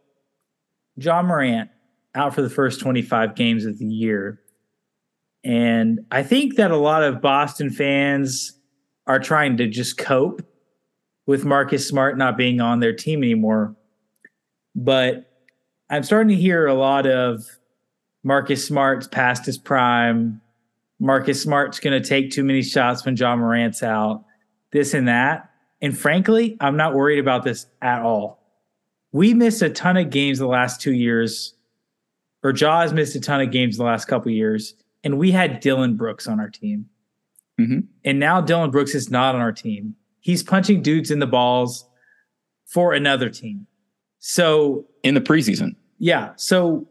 Ja 0.98 1.22
Morant 1.22 1.70
out 2.16 2.36
for 2.36 2.42
the 2.42 2.50
first 2.50 2.80
25 2.82 3.36
games 3.36 3.66
of 3.66 3.80
the 3.80 3.86
year. 3.86 4.40
And 5.44 6.02
I 6.12 6.24
think 6.24 6.56
that 6.56 6.72
a 6.72 6.78
lot 6.78 7.04
of 7.04 7.22
Boston 7.22 7.70
fans 7.70 8.58
are 9.08 9.20
trying 9.20 9.58
to 9.58 9.68
just 9.68 9.98
cope 9.98 10.42
with 11.26 11.46
Marcus 11.46 11.88
Smart 11.88 12.18
not 12.18 12.38
being 12.38 12.62
on 12.62 12.80
their 12.80 12.94
team 12.94 13.24
anymore. 13.24 13.76
But 14.76 15.30
I'm 15.90 16.04
starting 16.04 16.36
to 16.36 16.42
hear 16.42 16.66
a 16.66 16.74
lot 16.74 17.06
of 17.06 17.44
Marcus 18.24 18.66
Smart's 18.66 19.08
past 19.08 19.46
his 19.46 19.58
prime. 19.58 20.42
Marcus 21.04 21.42
Smart's 21.42 21.82
going 21.82 22.02
to 22.02 22.08
take 22.08 22.32
too 22.32 22.46
many 22.46 22.62
shots 22.62 23.04
when 23.04 23.18
Ja 23.18 23.36
Morant's 23.36 23.84
out, 23.84 24.24
this 24.72 24.94
and 24.94 25.10
that. 25.10 25.50
And 25.82 25.98
frankly, 25.98 26.56
I'm 26.62 26.78
not 26.78 26.94
worried 26.94 27.20
about 27.20 27.44
this 27.44 27.66
at 27.82 28.02
all. 28.02 28.42
We 29.12 29.34
missed 29.34 29.62
a 29.62 29.70
ton 29.70 29.98
of 29.98 30.12
games 30.12 30.40
the 30.40 30.48
last 30.48 30.80
two 30.80 30.94
years, 30.94 31.56
or 32.42 32.54
Ja's 32.54 32.94
missed 32.94 33.18
a 33.18 33.20
ton 33.20 33.42
of 33.42 33.52
games 33.52 33.76
the 33.76 33.84
last 33.84 34.06
couple 34.06 34.32
years, 34.32 34.76
and 35.04 35.20
we 35.20 35.32
had 35.32 35.60
Dillon 35.60 35.98
Brooks 35.98 36.26
on 36.26 36.40
our 36.40 36.50
team. 36.50 36.86
Mhm. 37.60 37.88
And 38.06 38.18
now 38.18 38.40
Dillon 38.40 38.72
Brooks 38.72 38.96
is 38.96 39.12
not 39.12 39.36
on 39.36 39.42
our 39.42 39.52
team. 39.52 39.96
He's 40.22 40.42
punching 40.42 40.84
dudes 40.84 41.12
in 41.12 41.20
the 41.20 41.28
balls 41.28 41.86
for 42.66 42.94
another 42.94 43.30
team. 43.30 43.68
So, 44.20 44.88
In 45.04 45.16
the 45.16 45.22
preseason, 45.22 45.76
yeah, 46.00 46.32
so 46.38 46.88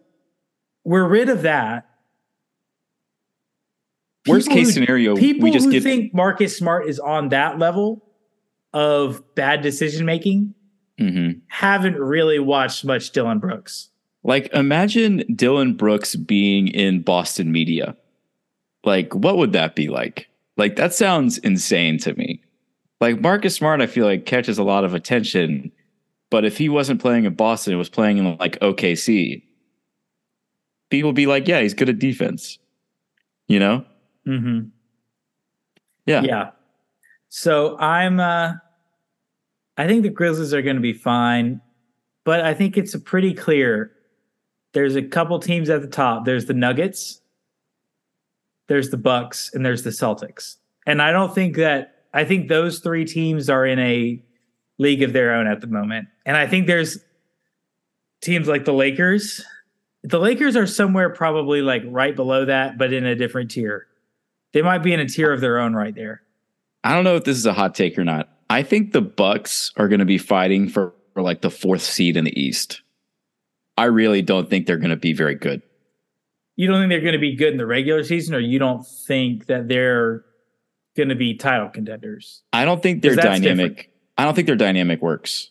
we're 0.85 1.09
rid 1.09 1.31
of 1.31 1.41
that. 1.43 1.89
Worst 4.27 4.49
case 4.49 4.69
who- 4.69 4.73
scenario, 4.73 5.17
people 5.17 5.43
we 5.45 5.51
just 5.51 5.67
who 5.67 5.73
get 5.73 5.83
think 5.83 6.15
Marcus 6.15 6.57
Smart 6.57 6.89
is 6.89 6.99
on 7.01 7.31
that 7.31 7.59
level 7.59 8.05
of 8.73 9.23
bad 9.35 9.63
decision 9.63 10.07
making 10.07 10.55
Mhm. 11.01 11.41
haven't 11.49 11.97
really 11.97 12.39
watched 12.39 12.85
much 12.85 13.11
Dillon 13.11 13.39
Brooks. 13.39 13.89
like 14.25 14.53
imagine 14.55 15.25
Dillon 15.35 15.73
Brooks 15.75 16.15
being 16.15 16.69
in 16.69 17.03
Boston 17.03 17.51
media. 17.51 17.97
Like, 18.85 19.13
what 19.15 19.37
would 19.37 19.53
that 19.53 19.75
be 19.75 19.89
like? 19.89 20.29
Like, 20.57 20.77
that 20.77 20.95
sounds 20.95 21.39
insane 21.39 21.99
to 21.99 22.15
me. 22.15 22.41
Like 23.01 23.21
Marcus 23.21 23.57
Smart, 23.57 23.81
I 23.81 23.87
feel 23.89 24.05
like 24.07 24.25
catches 24.27 24.59
a 24.59 24.63
lot 24.63 24.85
of 24.85 24.95
attention, 24.95 25.73
but 26.31 26.45
if 26.45 26.57
he 26.59 26.69
wasn't 26.69 27.01
playing 27.01 27.25
in 27.25 27.35
Boston, 27.35 27.73
it 27.75 27.77
was 27.79 27.89
playing 27.89 28.19
in 28.19 28.37
like 28.39 28.61
OKC, 28.61 29.43
people 30.91 31.09
would 31.09 31.17
be 31.17 31.27
like, 31.27 31.49
"Yeah, 31.49 31.61
he's 31.61 31.75
good 31.75 31.89
at 31.89 31.99
defense." 31.99 32.59
You 33.49 33.59
know? 33.59 33.85
Mm-hmm. 34.27 34.69
Yeah. 36.07 36.23
Yeah. 36.23 36.51
So 37.29 37.79
I'm 37.79 38.21
uh 38.21 38.55
I 39.77 39.87
think 39.87 40.03
the 40.03 40.11
Grizzlies 40.11 40.53
are 40.53 40.63
going 40.63 40.77
to 40.77 40.83
be 40.83 40.93
fine. 40.93 41.61
but 42.25 42.41
I 42.45 42.55
think 42.55 42.77
it's 42.77 42.95
pretty 42.97 43.35
clear. 43.35 43.93
There's 44.75 44.97
a 44.97 45.03
couple 45.03 45.39
teams 45.39 45.69
at 45.71 45.81
the 45.83 45.89
top. 45.89 46.25
There's 46.25 46.47
the 46.47 46.55
Nuggets, 46.55 47.21
there's 48.69 48.91
the 48.91 48.97
Bucks, 48.97 49.51
and 49.55 49.65
there's 49.67 49.83
the 49.83 49.91
Celtics. 49.91 50.57
And 50.87 51.01
I 51.03 51.11
don't 51.13 51.35
think 51.35 51.57
that 51.57 52.05
I 52.15 52.25
think 52.25 52.49
those 52.49 52.79
three 52.81 53.05
teams 53.05 53.49
are 53.51 53.67
in 53.67 53.79
a 53.79 54.23
league 54.79 55.03
of 55.03 55.13
their 55.13 55.35
own 55.35 55.47
at 55.47 55.61
the 55.61 55.67
moment. 55.67 56.09
And 56.27 56.37
I 56.37 56.47
think 56.47 56.67
there's 56.67 56.99
teams 58.21 58.49
like 58.49 58.65
the 58.65 58.73
Lakers. 58.75 59.45
The 60.05 60.19
Lakers 60.19 60.57
are 60.57 60.67
somewhere 60.67 61.11
probably 61.11 61.63
like 61.63 61.83
right 61.87 62.15
below 62.15 62.45
that, 62.45 62.77
but 62.79 62.93
in 62.93 63.05
a 63.07 63.15
different 63.15 63.51
tier. 63.51 63.87
They 64.53 64.63
might 64.63 64.83
be 64.83 64.93
in 64.93 65.01
a 65.01 65.09
tier 65.09 65.33
of 65.33 65.41
their 65.41 65.59
own 65.59 65.75
right 65.75 65.95
there. 65.95 66.23
I 66.85 66.95
don't 66.95 67.05
know 67.05 67.17
if 67.17 67.25
this 67.25 67.37
is 67.37 67.47
a 67.47 67.53
hot 67.53 67.75
take 67.75 67.99
or 67.99 68.05
not. 68.05 68.29
I 68.51 68.63
think 68.63 68.93
the 68.93 69.01
Bucks 69.01 69.73
are 69.77 69.89
going 69.89 70.01
to 70.01 70.05
be 70.05 70.19
fighting 70.19 70.69
for, 70.69 70.95
for 71.15 71.23
like 71.23 71.41
the 71.41 71.51
fourth 71.51 71.83
seed 71.83 72.17
in 72.17 72.25
the 72.25 72.41
East. 72.41 72.83
I 73.79 73.85
really 73.85 74.21
don't 74.21 74.51
think 74.51 74.67
they're 74.67 74.77
going 74.77 74.91
to 74.91 74.97
be 74.97 75.13
very 75.13 75.35
good. 75.35 75.63
You 76.57 76.67
don't 76.69 76.81
think 76.81 76.91
they're 76.91 77.01
going 77.01 77.15
to 77.15 77.19
be 77.19 77.35
good 77.35 77.53
in 77.53 77.57
the 77.57 77.67
regular 77.67 78.05
season, 78.05 78.35
or 78.35 78.41
you 78.41 78.59
don't 78.59 78.87
think 78.87 79.47
that 79.47 79.69
they're 79.69 80.25
going 80.97 81.09
to 81.09 81.15
be 81.15 81.35
title 81.35 81.69
contenders? 81.69 82.43
I 82.53 82.65
don't 82.65 82.83
think 82.83 83.03
their 83.03 83.17
dynamic. 83.17 83.77
different. 83.77 83.89
I 84.19 84.25
don't 84.25 84.35
think 84.35 84.47
their 84.47 84.57
dynamic 84.57 85.01
works. 85.01 85.51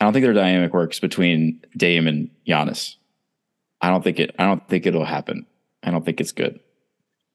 I 0.00 0.04
don't 0.04 0.12
think 0.12 0.24
their 0.24 0.32
dynamic 0.32 0.72
works 0.72 1.00
between 1.00 1.60
Dame 1.76 2.06
and 2.06 2.30
Giannis. 2.46 2.94
I 3.80 3.90
don't 3.90 4.02
think 4.02 4.18
it. 4.18 4.34
I 4.38 4.46
don't 4.46 4.66
think 4.68 4.86
it'll 4.86 5.04
happen. 5.04 5.46
I 5.82 5.90
don't 5.90 6.04
think 6.04 6.20
it's 6.20 6.32
good. 6.32 6.60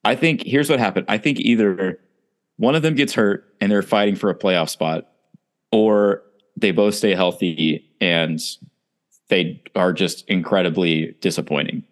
I 0.04 0.16
think 0.16 0.44
here's 0.44 0.70
what 0.70 0.80
happened. 0.80 1.06
I 1.08 1.18
think 1.18 1.40
either 1.40 2.00
one 2.58 2.76
of 2.76 2.82
them 2.82 2.96
gets 2.96 3.14
hurt 3.14 3.54
and 3.62 3.72
they're 3.72 3.82
fighting 3.82 4.16
for 4.16 4.30
a 4.30 4.36
playoff 4.36 4.70
spot, 4.70 5.10
or 5.72 6.24
they 6.58 6.72
both 6.72 6.96
stay 6.96 7.16
healthy 7.16 7.90
and 8.00 8.40
they 9.30 9.62
are 9.76 9.94
just 9.94 10.28
incredibly 10.28 11.16
disappointing. 11.22 11.84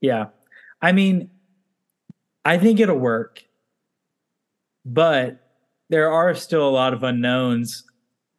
Yeah. 0.00 0.26
I 0.82 0.92
mean, 0.92 1.30
I 2.44 2.58
think 2.58 2.80
it'll 2.80 2.98
work, 2.98 3.44
but 4.84 5.40
there 5.88 6.10
are 6.12 6.34
still 6.34 6.68
a 6.68 6.70
lot 6.70 6.92
of 6.92 7.02
unknowns. 7.02 7.84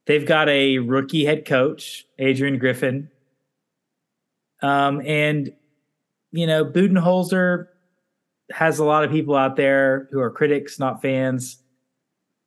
They've 0.06 0.26
got 0.26 0.48
a 0.50 0.78
rookie 0.80 1.26
head 1.26 1.46
coach, 1.46 2.06
Adrian 2.20 2.60
Griffin. 2.60 3.10
Um, 4.62 5.02
and, 5.06 5.52
you 6.32 6.46
know, 6.48 6.64
Budenholzer 6.64 7.68
has 8.52 8.80
a 8.80 8.86
lot 8.86 9.04
of 9.04 9.12
people 9.12 9.36
out 9.36 9.56
there 9.56 10.08
who 10.12 10.20
are 10.20 10.32
critics, 10.32 10.80
not 10.80 11.02
fans. 11.02 11.58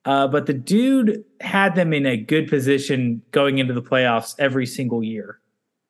Uh, 0.04 0.26
but 0.26 0.46
the 0.46 0.54
dude 0.54 1.24
had 1.40 1.74
them 1.74 1.92
in 1.92 2.06
a 2.06 2.16
good 2.16 2.48
position 2.48 3.22
going 3.32 3.58
into 3.58 3.74
the 3.74 3.82
playoffs 3.82 4.34
every 4.38 4.64
single 4.64 5.02
year. 5.02 5.38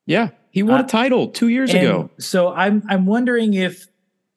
Yeah, 0.07 0.31
he 0.51 0.65
won 0.65 0.81
Uh, 0.81 0.85
a 0.85 0.87
title 0.87 1.29
two 1.29 1.49
years 1.49 1.73
ago. 1.73 2.11
So 2.19 2.53
I'm 2.53 2.83
I'm 2.89 3.07
wondering 3.07 3.55
if 3.55 3.87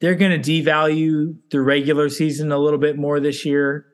they're 0.00 0.14
going 0.14 0.40
to 0.40 0.62
devalue 0.62 1.36
the 1.50 1.60
regular 1.60 2.08
season 2.08 2.52
a 2.52 2.58
little 2.58 2.78
bit 2.78 2.96
more 2.96 3.18
this 3.18 3.44
year. 3.44 3.86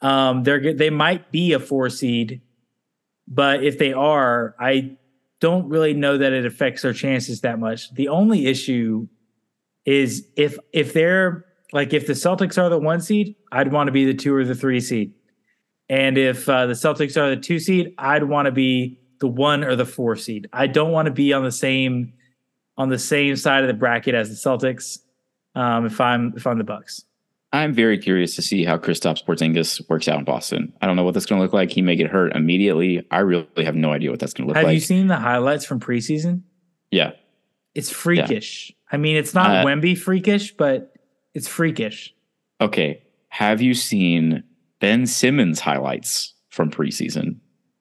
Um, 0.00 0.44
they're 0.44 0.72
they 0.72 0.88
might 0.90 1.30
be 1.30 1.52
a 1.52 1.60
four 1.60 1.90
seed, 1.90 2.40
but 3.28 3.62
if 3.62 3.78
they 3.78 3.92
are, 3.92 4.54
I 4.58 4.96
don't 5.40 5.68
really 5.68 5.92
know 5.92 6.16
that 6.16 6.32
it 6.32 6.46
affects 6.46 6.82
their 6.82 6.94
chances 6.94 7.42
that 7.42 7.58
much. 7.58 7.92
The 7.94 8.08
only 8.08 8.46
issue 8.46 9.08
is 9.84 10.26
if 10.36 10.58
if 10.72 10.92
they're 10.92 11.44
like 11.72 11.92
if 11.92 12.06
the 12.06 12.12
Celtics 12.12 12.62
are 12.62 12.68
the 12.68 12.78
one 12.78 13.00
seed, 13.00 13.34
I'd 13.50 13.72
want 13.72 13.88
to 13.88 13.92
be 13.92 14.04
the 14.04 14.14
two 14.14 14.34
or 14.34 14.44
the 14.44 14.54
three 14.54 14.80
seed, 14.80 15.12
and 15.88 16.18
if 16.18 16.48
uh, 16.48 16.66
the 16.66 16.74
Celtics 16.74 17.16
are 17.16 17.30
the 17.30 17.40
two 17.40 17.58
seed, 17.58 17.94
I'd 17.98 18.24
want 18.24 18.46
to 18.46 18.52
be 18.52 18.98
the 19.20 19.28
one 19.28 19.64
or 19.64 19.76
the 19.76 19.86
four 19.86 20.16
seed. 20.16 20.48
I 20.52 20.66
don't 20.66 20.90
want 20.90 21.06
to 21.06 21.12
be 21.12 21.32
on 21.32 21.44
the 21.44 21.52
same 21.52 22.12
on 22.76 22.88
the 22.88 22.98
same 22.98 23.36
side 23.36 23.62
of 23.62 23.68
the 23.68 23.74
bracket 23.74 24.14
as 24.14 24.28
the 24.28 24.34
Celtics. 24.50 24.98
Um, 25.54 25.86
if 25.86 26.00
I'm 26.00 26.32
if 26.36 26.46
I'm 26.46 26.58
the 26.58 26.64
Bucks, 26.64 27.04
I'm 27.52 27.74
very 27.74 27.98
curious 27.98 28.34
to 28.36 28.42
see 28.42 28.64
how 28.64 28.78
Kristaps 28.78 29.24
Porzingis 29.24 29.86
works 29.90 30.08
out 30.08 30.18
in 30.18 30.24
Boston. 30.24 30.72
I 30.80 30.86
don't 30.86 30.96
know 30.96 31.04
what 31.04 31.12
that's 31.12 31.26
going 31.26 31.38
to 31.38 31.42
look 31.42 31.52
like. 31.52 31.70
He 31.70 31.82
may 31.82 31.96
get 31.96 32.10
hurt 32.10 32.34
immediately. 32.34 33.06
I 33.10 33.18
really 33.18 33.46
have 33.58 33.74
no 33.74 33.92
idea 33.92 34.10
what 34.10 34.20
that's 34.20 34.32
going 34.32 34.46
to 34.46 34.48
look 34.48 34.56
have 34.56 34.64
like. 34.64 34.70
Have 34.70 34.74
you 34.74 34.80
seen 34.80 35.06
the 35.08 35.16
highlights 35.16 35.66
from 35.66 35.78
preseason? 35.78 36.42
yeah, 36.90 37.12
It's 37.74 37.90
freakish. 37.90 38.72
I 38.92 38.98
mean, 38.98 39.16
it's 39.16 39.34
not 39.34 39.50
Uh, 39.50 39.64
Wemby 39.64 39.96
freakish, 39.98 40.54
but 40.56 40.92
it's 41.34 41.48
freakish. 41.48 42.14
Okay. 42.60 43.02
Have 43.28 43.62
you 43.62 43.74
seen 43.74 44.44
Ben 44.80 45.06
Simmons 45.06 45.60
highlights 45.60 46.34
from 46.50 46.70
preseason? 46.70 47.36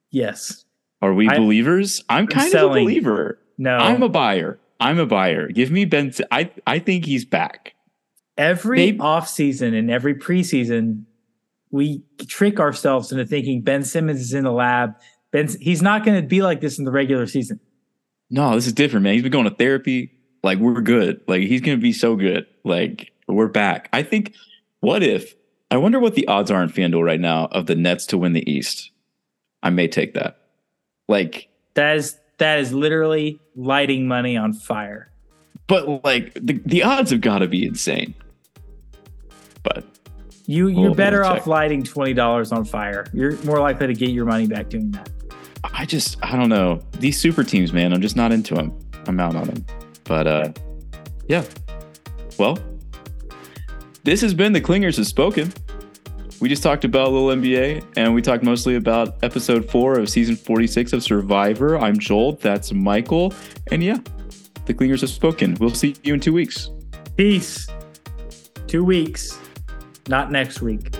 Yes. 0.10 0.66
Are 1.02 1.14
we 1.14 1.28
I- 1.28 1.38
believers? 1.38 2.04
I'm 2.10 2.28
kind 2.28 2.54
of 2.54 2.64
a 2.72 2.74
believer. 2.74 3.40
No. 3.58 3.76
I'm 3.78 4.02
a 4.04 4.10
buyer. 4.10 4.60
I'm 4.80 4.98
a 5.00 5.06
buyer. 5.06 5.50
Give 5.50 5.70
me 5.70 5.86
Ben. 5.86 6.12
I 6.32 6.50
I 6.66 6.80
think 6.80 7.06
he's 7.06 7.26
back. 7.26 7.76
every 8.38 8.78
Maybe- 8.78 9.00
off 9.00 9.28
season 9.28 9.74
and 9.76 9.92
every 9.92 10.16
preseason, 10.16 11.04
we 11.70 12.02
trick 12.28 12.60
ourselves 12.60 13.12
into 13.12 13.26
thinking 13.26 13.62
Ben 13.62 13.84
Simmons 13.84 14.22
is 14.22 14.34
in 14.34 14.46
the 14.46 14.52
lab. 14.52 14.96
Ben, 15.32 15.48
he's 15.60 15.82
not 15.82 16.04
going 16.06 16.20
to 16.20 16.28
be 16.28 16.42
like 16.42 16.60
this 16.62 16.80
in 16.80 16.86
the 16.86 16.92
regular 16.92 17.28
season. 17.28 17.60
No, 18.30 18.56
this 18.56 18.66
is 18.68 18.74
different, 18.74 19.04
man. 19.04 19.14
He's 19.14 19.22
been 19.24 19.32
going 19.32 19.50
to 19.50 19.54
therapy. 19.56 20.14
Like 20.44 20.60
we're 20.60 20.82
good. 20.82 21.22
Like 21.28 21.44
he's 21.44 21.62
going 21.62 21.78
to 21.78 21.82
be 21.82 21.94
so 21.94 22.16
good. 22.16 22.46
Like 22.64 23.12
we're 23.28 23.48
back. 23.48 23.90
I 23.94 24.04
think. 24.04 24.34
What 24.80 25.04
if? 25.04 25.36
I 25.70 25.78
wonder 25.78 26.00
what 26.00 26.16
the 26.16 26.28
odds 26.28 26.50
are 26.52 26.62
in 26.64 26.70
FanDuel 26.70 27.06
right 27.06 27.20
now 27.20 27.46
of 27.52 27.68
the 27.68 27.76
Nets 27.76 28.06
to 28.08 28.18
win 28.18 28.34
the 28.34 28.50
East. 28.52 28.90
I 29.64 29.70
may 29.70 29.88
take 29.88 30.16
that. 30.16 30.40
Like, 31.08 31.48
That 31.76 31.98
is 31.98 32.18
that 32.40 32.60
is 32.60 32.74
literally 32.74 33.40
lighting 33.56 34.08
money 34.08 34.36
on 34.36 34.54
fire. 34.54 35.12
but 35.68 36.04
like 36.04 36.34
the, 36.34 36.60
the 36.66 36.82
odds 36.84 37.12
have 37.12 37.22
got 37.22 37.40
to 37.40 37.48
be 37.48 37.66
insane. 37.66 38.16
But 39.64 39.86
You 40.48 40.68
you're 40.68 40.82
We'll- 40.82 40.94
better 40.96 41.20
we'll 41.22 41.30
off 41.30 41.46
lighting 41.48 41.84
twenty 41.84 42.14
dollars 42.16 42.52
on 42.52 42.66
fire. 42.66 43.06
You're 43.14 43.38
more 43.44 43.60
likely 43.60 43.88
to 43.88 43.94
get 43.94 44.10
your 44.10 44.26
money 44.26 44.48
back 44.48 44.70
doing 44.70 44.90
that. 44.92 45.10
I 45.64 45.86
just 45.86 46.18
I 46.24 46.36
don't 46.36 46.50
know 46.50 46.82
these 47.00 47.22
super 47.22 47.44
teams, 47.44 47.72
man. 47.72 47.94
I'm 47.94 48.02
just 48.02 48.16
not 48.16 48.32
into 48.32 48.56
them. 48.56 48.78
I'm 49.06 49.20
out 49.20 49.36
on 49.36 49.46
them. 49.46 49.66
But 50.12 50.28
uh, 50.28 50.52
yeah. 51.30 51.46
Well, 52.38 52.60
this 54.04 54.20
has 54.20 54.34
been 54.34 54.52
the 54.52 54.60
Clingers 54.60 54.98
have 54.98 55.08
spoken. 55.08 55.54
We 56.42 56.50
just 56.50 56.62
talked 56.62 56.84
about 56.84 57.08
a 57.08 57.12
little 57.12 57.30
NBA, 57.30 57.94
and 57.96 58.14
we 58.14 58.22
talked 58.22 58.44
mostly 58.44 58.76
about 58.76 59.24
episode 59.24 59.72
four 59.72 59.98
of 59.98 60.10
season 60.10 60.36
46 60.36 60.92
of 60.92 61.02
Survivor. 61.02 61.78
I'm 61.78 61.98
Joel. 61.98 62.34
That's 62.34 62.74
Michael, 62.74 63.34
and 63.72 63.82
yeah, 63.82 64.00
the 64.66 64.74
Clingers 64.74 65.00
have 65.00 65.12
spoken. 65.12 65.56
We'll 65.62 65.74
see 65.74 65.96
you 66.04 66.14
in 66.14 66.20
two 66.20 66.34
weeks. 66.34 66.72
Peace. 67.16 67.70
Two 68.68 68.84
weeks, 68.84 69.40
not 70.10 70.30
next 70.30 70.62
week. 70.62 70.94